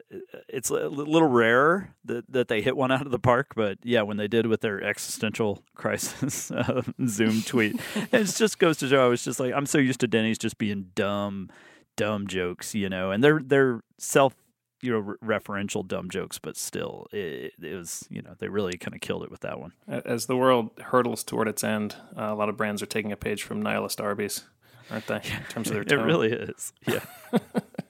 [0.48, 4.02] it's a little rarer that, that they hit one out of the park, but yeah,
[4.02, 7.80] when they did with their existential crisis uh, Zoom tweet,
[8.12, 9.04] it just goes to show.
[9.04, 11.50] I was just like, I'm so used to Denny's just being dumb,
[11.96, 14.36] dumb jokes, you know, and they're they're self
[14.82, 18.96] you know referential dumb jokes, but still, it, it was you know they really kind
[18.96, 19.74] of killed it with that one.
[19.88, 23.18] As the world hurtles toward its end, uh, a lot of brands are taking a
[23.18, 24.44] page from nihilist Arby's,
[24.90, 25.18] aren't they?
[25.18, 26.00] In terms of their tone.
[26.00, 26.74] it really is.
[26.88, 27.02] Yeah.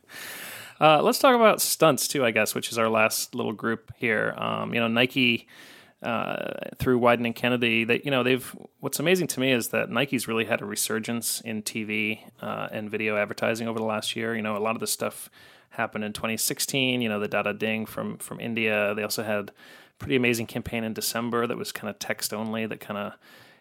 [0.81, 4.33] uh, let's talk about stunts too, I guess, which is our last little group here.
[4.37, 5.47] Um, you know, Nike.
[6.03, 8.55] Uh, through Wieden Kennedy, that you know they've.
[8.79, 12.89] What's amazing to me is that Nike's really had a resurgence in TV uh, and
[12.89, 14.35] video advertising over the last year.
[14.35, 15.29] You know, a lot of the stuff
[15.71, 17.01] happened in 2016.
[17.01, 18.93] You know, the Da Da Ding from from India.
[18.95, 19.51] They also had
[19.99, 22.65] pretty amazing campaign in December that was kind of text only.
[22.65, 23.13] That kind of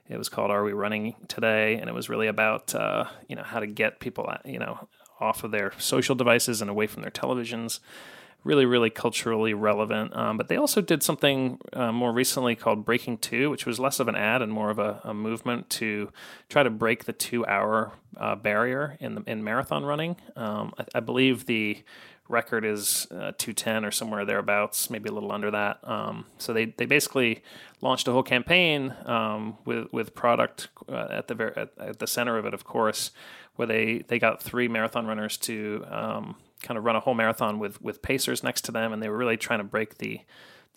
[0.09, 3.43] it was called "Are We Running Today?" and it was really about uh, you know
[3.43, 4.89] how to get people uh, you know
[5.21, 7.81] off of their social devices and away from their televisions
[8.45, 10.17] really, really culturally relevant.
[10.17, 14.01] Um, but they also did something uh, more recently called Breaking Two, which was less
[14.01, 16.11] of an ad and more of a, a movement to
[16.49, 20.17] try to break the two-hour uh, barrier in the, in marathon running.
[20.37, 21.83] Um, I, I, believe the
[22.29, 25.79] record is uh, 210 or somewhere thereabouts, maybe a little under that.
[25.83, 27.43] Um, so they, they basically
[27.81, 32.07] launched a whole campaign um, with with product uh, at the ver- at, at, the
[32.07, 33.11] center of it, of course,
[33.57, 37.59] where they they got three marathon runners to um, kind of run a whole marathon
[37.59, 40.21] with with pacers next to them, and they were really trying to break the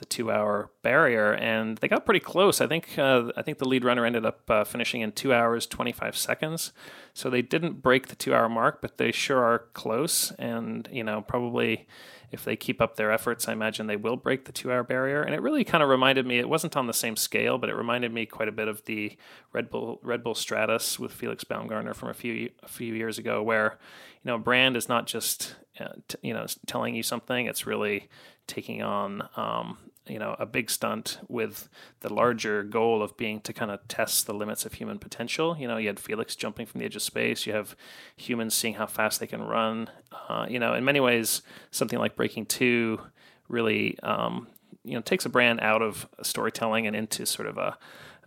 [0.04, 2.60] the two hour barrier, and they got pretty close.
[2.60, 5.66] I think uh, I think the lead runner ended up uh, finishing in two hours
[5.66, 6.74] twenty five seconds.
[7.14, 10.32] So they didn't break the two hour mark, but they sure are close.
[10.32, 11.88] And you know, probably
[12.32, 15.22] if they keep up their efforts, I imagine they will break the two hour barrier.
[15.22, 16.40] And it really kind of reminded me.
[16.40, 19.16] It wasn't on the same scale, but it reminded me quite a bit of the
[19.54, 23.42] Red Bull Red Bull Stratos with Felix Baumgartner from a few a few years ago,
[23.42, 23.78] where
[24.22, 28.10] you know, brand is not just uh, t- you know telling you something; it's really
[28.48, 29.78] taking on um,
[30.08, 31.70] you know a big stunt with
[32.02, 35.56] the larger goal of being to kind of test the limits of human potential.
[35.58, 37.46] You know, you had Felix jumping from the edge of space.
[37.46, 37.76] You have
[38.16, 39.90] humans seeing how fast they can run.
[40.28, 41.42] Uh, you know, in many ways,
[41.72, 43.00] something like Breaking Two
[43.48, 44.48] really um,
[44.84, 47.78] you know takes a brand out of storytelling and into sort of a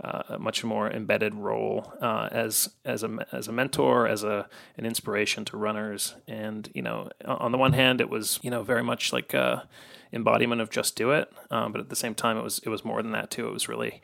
[0.03, 4.49] uh, a much more embedded role uh, as as a as a mentor, as a
[4.77, 6.15] an inspiration to runners.
[6.27, 9.69] And you know, on the one hand, it was you know very much like a
[10.13, 12.85] embodiment of just do it, um, but at the same time, it was it was
[12.85, 13.47] more than that too.
[13.47, 14.03] It was really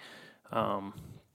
[0.50, 0.94] um,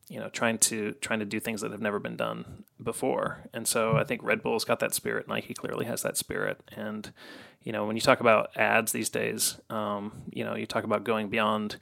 [0.10, 3.43] you know trying to trying to do things that have never been done before.
[3.53, 5.28] And so I think Red Bull's got that spirit.
[5.28, 6.62] Nike clearly has that spirit.
[6.76, 7.12] And
[7.64, 11.03] you know, when you talk about ads these days, um, you know, you talk about
[11.03, 11.78] going beyond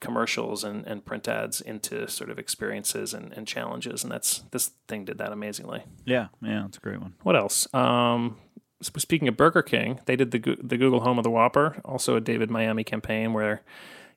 [0.00, 4.02] commercials and, and print ads into sort of experiences and, and challenges.
[4.02, 5.84] And that's this thing did that amazingly.
[6.04, 7.14] Yeah, yeah, it's a great one.
[7.22, 7.72] What else?
[7.74, 8.38] Um,
[8.82, 12.20] speaking of Burger King, they did the the Google Home of the Whopper, also a
[12.20, 13.62] David Miami campaign where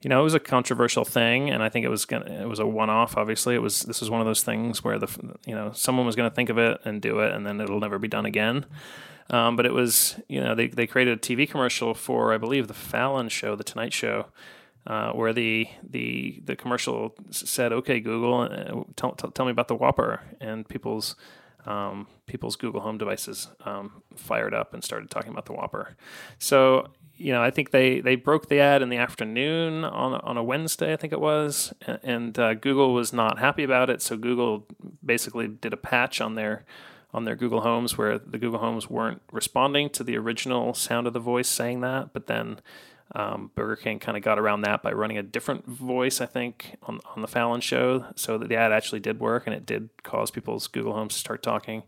[0.04, 2.60] you know, it was a controversial thing, and I think it was gonna, it was
[2.60, 3.16] a one off.
[3.16, 5.08] Obviously, it was this was one of those things where the
[5.46, 7.80] you know someone was going to think of it and do it, and then it'll
[7.80, 8.66] never be done again.
[9.30, 12.68] Um, but it was you know they they created a TV commercial for I believe
[12.68, 14.26] the Fallon show, the Tonight Show,
[14.86, 19.68] uh, where the the the commercial said, "Okay, Google, uh, tell, tell, tell me about
[19.68, 21.16] the Whopper," and people's
[21.66, 25.96] um, people's Google Home devices um, fired up and started talking about the Whopper.
[26.38, 30.38] So you know, I think they they broke the ad in the afternoon on on
[30.38, 31.74] a Wednesday, I think it was,
[32.04, 34.02] and uh, Google was not happy about it.
[34.02, 34.68] So Google
[35.04, 36.66] basically did a patch on their
[37.14, 41.14] on their Google Homes where the Google Homes weren't responding to the original sound of
[41.14, 42.60] the voice saying that, but then
[43.16, 46.78] um, Burger King kind of got around that by running a different voice, I think,
[46.84, 49.90] on, on the Fallon show, so that the ad actually did work and it did
[50.02, 51.84] cause people's Google Homes to start talking.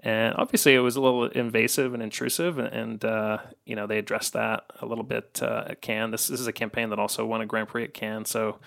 [0.00, 4.34] And obviously, it was a little invasive and intrusive, and, uh, you know they addressed
[4.34, 6.10] that a little bit uh, at Cannes.
[6.10, 8.58] This, this is a campaign that also won a Grand Prix at Cannes, so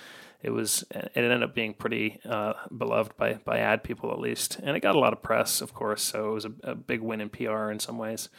[0.42, 4.60] it was it ended up being pretty uh, beloved by by ad people at least,
[4.64, 6.02] and it got a lot of press, of course.
[6.02, 8.30] So it was a, a big win in PR in some ways.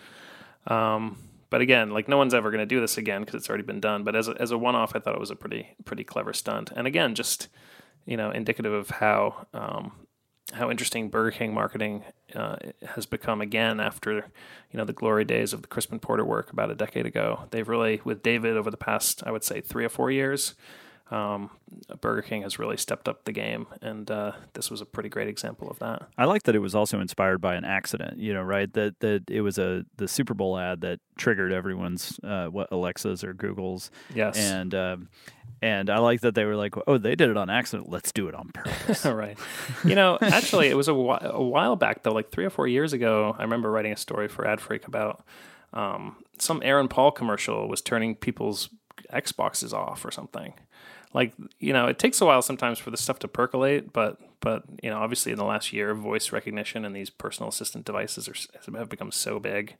[0.67, 1.17] Um,
[1.51, 3.81] but again, like no one's ever going to do this again because it's already been
[3.81, 4.05] done.
[4.05, 6.33] But as a, as a one off, I thought it was a pretty pretty clever
[6.33, 6.73] stunt.
[6.75, 7.49] And again, just
[8.07, 9.93] you know, indicative of how um,
[10.53, 12.57] how interesting Burger King marketing uh,
[12.95, 14.15] has become again after
[14.71, 17.47] you know the glory days of the Crispin Porter work about a decade ago.
[17.51, 20.55] They've really, with David over the past, I would say, three or four years,
[21.11, 21.51] um,
[22.01, 25.29] Burger King has really stepped up the game, and uh, this was a pretty great
[25.29, 26.09] example of that.
[26.17, 28.19] I like that it was also inspired by an accident.
[28.19, 28.73] You know, right?
[28.73, 33.25] That that it was a the Super Bowl ad that triggered everyone's uh, what Alexas
[33.25, 33.91] or Googles.
[34.15, 34.75] Yes, and.
[34.75, 35.09] Um,
[35.63, 37.91] and I like that they were like, "Oh, they did it on accident.
[37.91, 39.39] Let's do it on purpose." right.
[39.85, 42.67] You know, actually, it was a, wh- a while back though, like three or four
[42.67, 43.37] years ago.
[43.39, 45.23] I remember writing a story for AdFreak about
[45.75, 48.71] um, some Aaron Paul commercial was turning people's
[49.13, 50.55] Xboxes off or something.
[51.13, 54.65] Like you know, it takes a while sometimes for the stuff to percolate, but but
[54.83, 58.77] you know, obviously in the last year, voice recognition and these personal assistant devices are,
[58.79, 59.77] have become so big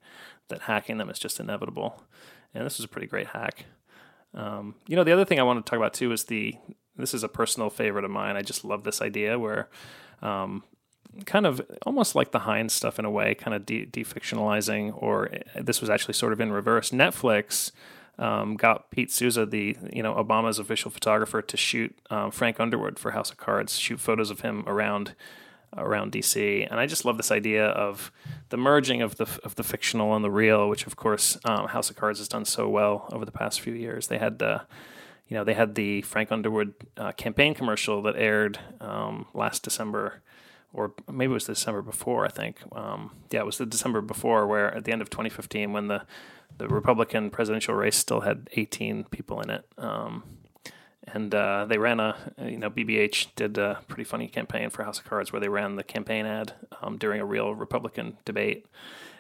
[0.49, 2.03] that hacking them is just inevitable.
[2.53, 3.67] And this was a pretty great hack.
[4.35, 6.57] Um, you know, the other thing I want to talk about too is the
[6.97, 8.37] this is a personal favorite of mine.
[8.37, 9.69] I just love this idea where,
[10.23, 10.65] um,
[11.25, 15.33] kind of almost like the Heinz stuff in a way, kind of de- defictionalizing, or
[15.33, 16.91] eh, this was actually sort of in reverse.
[16.91, 17.73] Netflix
[18.19, 22.99] um, got Pete Souza, the you know Obama's official photographer, to shoot um, Frank Underwood
[22.99, 25.15] for House of Cards, shoot photos of him around
[25.77, 28.11] around DC, and I just love this idea of
[28.49, 31.91] the merging of the of the fictional and the real, which of course um, House
[31.91, 34.09] of Cards has done so well over the past few years.
[34.09, 34.61] They had uh,
[35.29, 40.23] you know they had the Frank Underwood uh, campaign commercial that aired um, last December.
[40.73, 42.59] Or maybe it was the December before, I think.
[42.73, 46.03] Um, yeah, it was the December before, where at the end of 2015, when the,
[46.59, 50.23] the Republican presidential race still had 18 people in it, um,
[51.13, 54.99] and uh, they ran a you know BBH did a pretty funny campaign for House
[54.99, 56.53] of Cards where they ran the campaign ad
[56.83, 58.67] um, during a real Republican debate,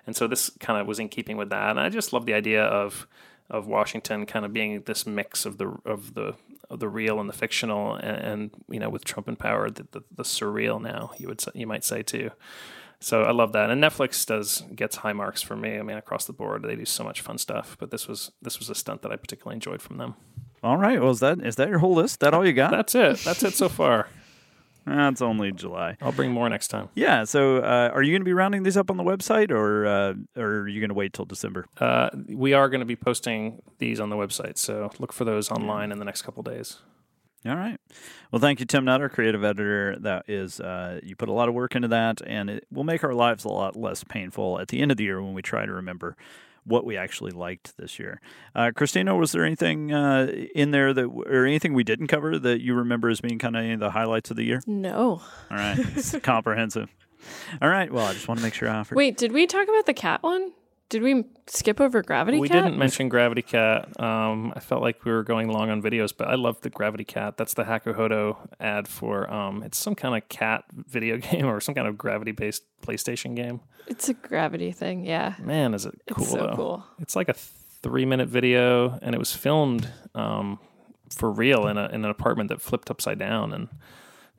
[0.07, 1.70] and so this kind of was in keeping with that.
[1.70, 3.07] And I just love the idea of
[3.48, 6.34] of Washington kind of being this mix of the of the
[6.76, 10.02] the real and the fictional, and, and you know with Trump in power, the, the,
[10.14, 12.30] the surreal now you would you might say too.
[13.02, 15.78] So I love that, and Netflix does gets high marks for me.
[15.78, 17.76] I mean, across the board, they do so much fun stuff.
[17.80, 20.14] But this was this was a stunt that I particularly enjoyed from them.
[20.62, 21.00] All right.
[21.00, 22.20] Well, is that is that your whole list?
[22.20, 22.70] That all you got?
[22.70, 23.18] That's it.
[23.24, 24.08] That's it so far.
[24.86, 25.96] That's only July.
[26.00, 26.88] I'll bring more next time.
[26.94, 27.24] Yeah.
[27.24, 30.14] So, uh, are you going to be rounding these up on the website, or uh,
[30.36, 31.66] or are you going to wait till December?
[31.78, 35.50] Uh, we are going to be posting these on the website, so look for those
[35.50, 36.78] online in the next couple days.
[37.46, 37.78] All right.
[38.30, 39.96] Well, thank you, Tim Nutter, creative editor.
[39.98, 43.02] That is, uh, you put a lot of work into that, and it will make
[43.02, 45.64] our lives a lot less painful at the end of the year when we try
[45.64, 46.18] to remember
[46.70, 48.20] what we actually liked this year.
[48.54, 52.60] Uh, Kristina, was there anything uh, in there that, or anything we didn't cover that
[52.62, 54.62] you remember as being kind of the highlights of the year?
[54.66, 55.20] No.
[55.50, 56.88] All right, it's comprehensive.
[57.60, 57.92] All right.
[57.92, 58.96] Well, I just want to make sure I offered.
[58.96, 60.52] Wait, did we talk about the cat one?
[60.91, 62.41] Did we skip over Gravity Cat?
[62.43, 62.64] we Cat?
[62.64, 63.99] didn't mention Gravity Cat.
[64.01, 67.05] Um, I felt like we were going long on videos, but I love the Gravity
[67.05, 67.36] Cat.
[67.36, 71.74] That's the Hakuhodo ad for um, it's some kind of cat video game or some
[71.76, 73.61] kind of gravity based PlayStation game.
[73.86, 75.34] It's a gravity thing, yeah.
[75.41, 76.57] Man, is it cool It's so though.
[76.57, 76.84] cool.
[76.99, 80.59] It's like a three minute video, and it was filmed um,
[81.09, 83.68] for real in, a, in an apartment that flipped upside down, and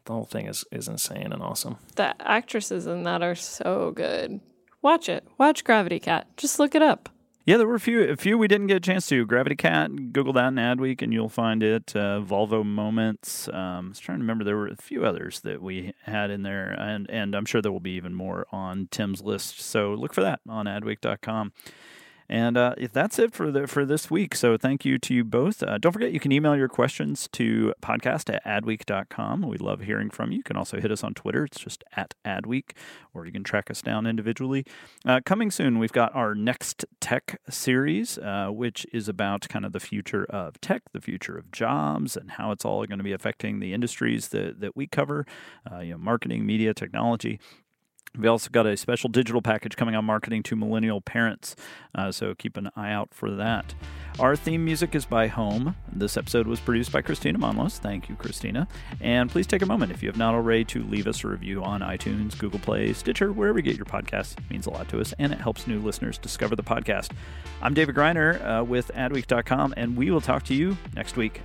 [0.04, 1.78] the whole thing is, is insane and awesome.
[1.96, 4.42] The actresses in that are so good.
[4.82, 5.28] Watch it.
[5.38, 6.28] Watch Gravity Cat.
[6.38, 7.10] Just look it up.
[7.44, 9.26] Yeah, there were a few, a few we didn't get a chance to.
[9.26, 11.96] Gravity Cat, Google that in Adweek, and you'll find it.
[11.96, 13.48] Uh, Volvo Moments.
[13.48, 16.44] Um, I was trying to remember there were a few others that we had in
[16.44, 19.60] there, and and I'm sure there will be even more on Tim's list.
[19.60, 21.52] So look for that on Adweek.com.
[22.32, 24.36] And uh, that's it for the for this week.
[24.36, 25.62] So thank you to you both.
[25.62, 29.42] Uh, don't forget you can email your questions to podcast at adweek.com.
[29.42, 30.38] We love hearing from you.
[30.38, 31.44] You can also hit us on Twitter.
[31.44, 32.72] It's just at adweek,
[33.14, 34.66] or you can track us down individually.
[35.06, 39.74] Uh, coming soon, we've got our next tech series, uh, which is about kind of
[39.74, 43.12] the future of tech, the future of jobs, and how it's all going to be
[43.12, 45.26] affecting the industries that, that we cover,
[45.70, 47.42] uh, you know, marketing, media, technology.
[48.18, 51.56] We also got a special digital package coming on marketing to millennial parents,
[51.96, 53.74] uh, so keep an eye out for that.
[54.20, 55.76] Our theme music is by Home.
[55.92, 57.78] This episode was produced by Kristina Monllos.
[57.78, 58.68] Thank you, Kristina.
[59.00, 61.64] And please take a moment, if you have not already, to leave us a review
[61.64, 64.38] on iTunes, Google Play, Stitcher, wherever you get your podcasts.
[64.38, 67.12] It means a lot to us, and it helps new listeners discover the podcast.
[67.62, 71.42] I'm David Griner uh, with Adweek.com, and we will talk to you next week.